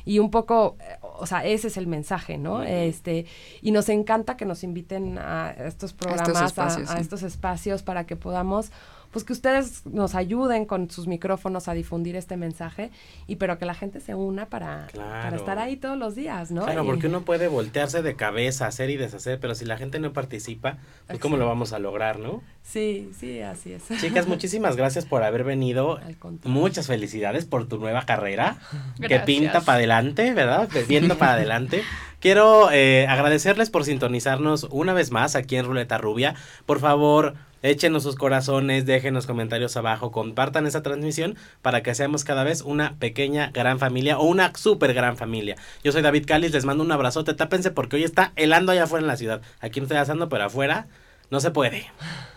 Y 0.05 0.19
un 0.19 0.31
poco, 0.31 0.75
eh, 0.81 0.97
o 1.01 1.25
sea, 1.25 1.45
ese 1.45 1.69
es 1.69 1.77
el 1.77 1.87
mensaje, 1.87 2.37
¿no? 2.37 2.63
Este, 2.63 3.25
y 3.61 3.71
nos 3.71 3.87
encanta 3.87 4.35
que 4.35 4.45
nos 4.45 4.63
inviten 4.63 5.17
a 5.17 5.51
estos 5.51 5.93
programas, 5.93 6.57
a 6.57 6.99
estos 6.99 7.23
espacios 7.23 7.83
para 7.83 8.05
que 8.05 8.17
podamos 8.17 8.71
pues 9.13 9.23
que 9.23 9.31
ustedes 9.31 9.85
nos 9.85 10.15
ayuden 10.15 10.65
con 10.65 10.89
sus 10.89 11.07
micrófonos 11.07 11.67
a 11.67 11.73
difundir 11.73 12.15
este 12.15 12.35
mensaje 12.35 12.89
y 13.27 13.37
pero 13.37 13.57
que 13.59 13.65
la 13.65 13.75
gente 13.75 14.01
se 14.01 14.15
una 14.15 14.47
para, 14.47 14.87
para 14.93 15.35
estar 15.35 15.59
ahí 15.59 15.77
todos 15.77 15.97
los 15.97 16.15
días, 16.15 16.51
¿no? 16.51 16.65
Claro, 16.65 16.83
porque 16.83 17.07
uno 17.07 17.21
puede 17.21 17.47
voltearse 17.47 18.01
de 18.01 18.15
cabeza, 18.15 18.67
hacer 18.67 18.89
y 18.89 18.97
deshacer, 18.97 19.39
pero 19.39 19.55
si 19.55 19.65
la 19.65 19.77
gente 19.77 19.99
no 19.99 20.11
participa, 20.11 20.79
pues 21.07 21.19
cómo 21.19 21.37
lo 21.37 21.47
vamos 21.47 21.71
a 21.73 21.79
lograr, 21.79 22.19
¿no? 22.19 22.41
Sí, 22.63 23.11
sí, 23.17 23.39
así 23.41 23.73
es. 23.73 23.83
Chicas, 24.01 24.27
muchísimas 24.27 24.75
gracias 24.75 25.05
por 25.05 25.23
haber 25.23 25.43
venido. 25.43 25.99
Muchas 26.43 26.87
felicidades 26.87 27.45
por 27.45 27.67
tu 27.67 27.77
nueva 27.77 28.05
carrera, 28.05 28.57
que 28.99 29.19
pinta 29.19 29.61
para 29.61 29.77
adelante, 29.77 30.33
¿verdad? 30.33 30.67
Viendo 30.87 31.17
para 31.17 31.33
adelante. 31.33 31.83
Quiero 32.19 32.71
eh, 32.71 33.05
agradecerles 33.07 33.69
por 33.69 33.83
sintonizarnos 33.83 34.67
una 34.71 34.93
vez 34.93 35.11
más 35.11 35.35
aquí 35.35 35.57
en 35.57 35.65
Ruleta 35.65 35.97
Rubia. 35.97 36.35
Por 36.65 36.79
favor, 36.79 37.35
échenos 37.63 38.03
sus 38.03 38.15
corazones, 38.15 38.85
déjenos 38.85 39.25
comentarios 39.25 39.75
abajo, 39.75 40.11
compartan 40.11 40.67
esa 40.67 40.83
transmisión 40.83 41.35
para 41.63 41.81
que 41.81 41.95
seamos 41.95 42.23
cada 42.23 42.43
vez 42.43 42.61
una 42.61 42.95
pequeña 42.99 43.49
gran 43.51 43.79
familia 43.79 44.19
o 44.19 44.25
una 44.25 44.53
super 44.55 44.93
gran 44.93 45.17
familia. 45.17 45.55
Yo 45.83 45.91
soy 45.91 46.03
David 46.03 46.25
Cáliz, 46.27 46.51
les 46.51 46.65
mando 46.65 46.83
un 46.83 46.91
abrazote, 46.91 47.33
tápense 47.33 47.71
porque 47.71 47.95
hoy 47.95 48.03
está 48.03 48.33
helando 48.35 48.71
allá 48.71 48.83
afuera 48.83 49.01
en 49.01 49.07
la 49.07 49.17
ciudad. 49.17 49.41
Aquí 49.59 49.79
no 49.79 49.85
estoy 49.85 49.97
asando, 49.97 50.29
pero 50.29 50.43
afuera 50.43 50.87
no 51.31 51.39
se 51.39 51.49
puede. 51.49 51.87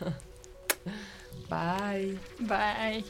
Bye. 1.50 2.18
Bye. 2.40 3.04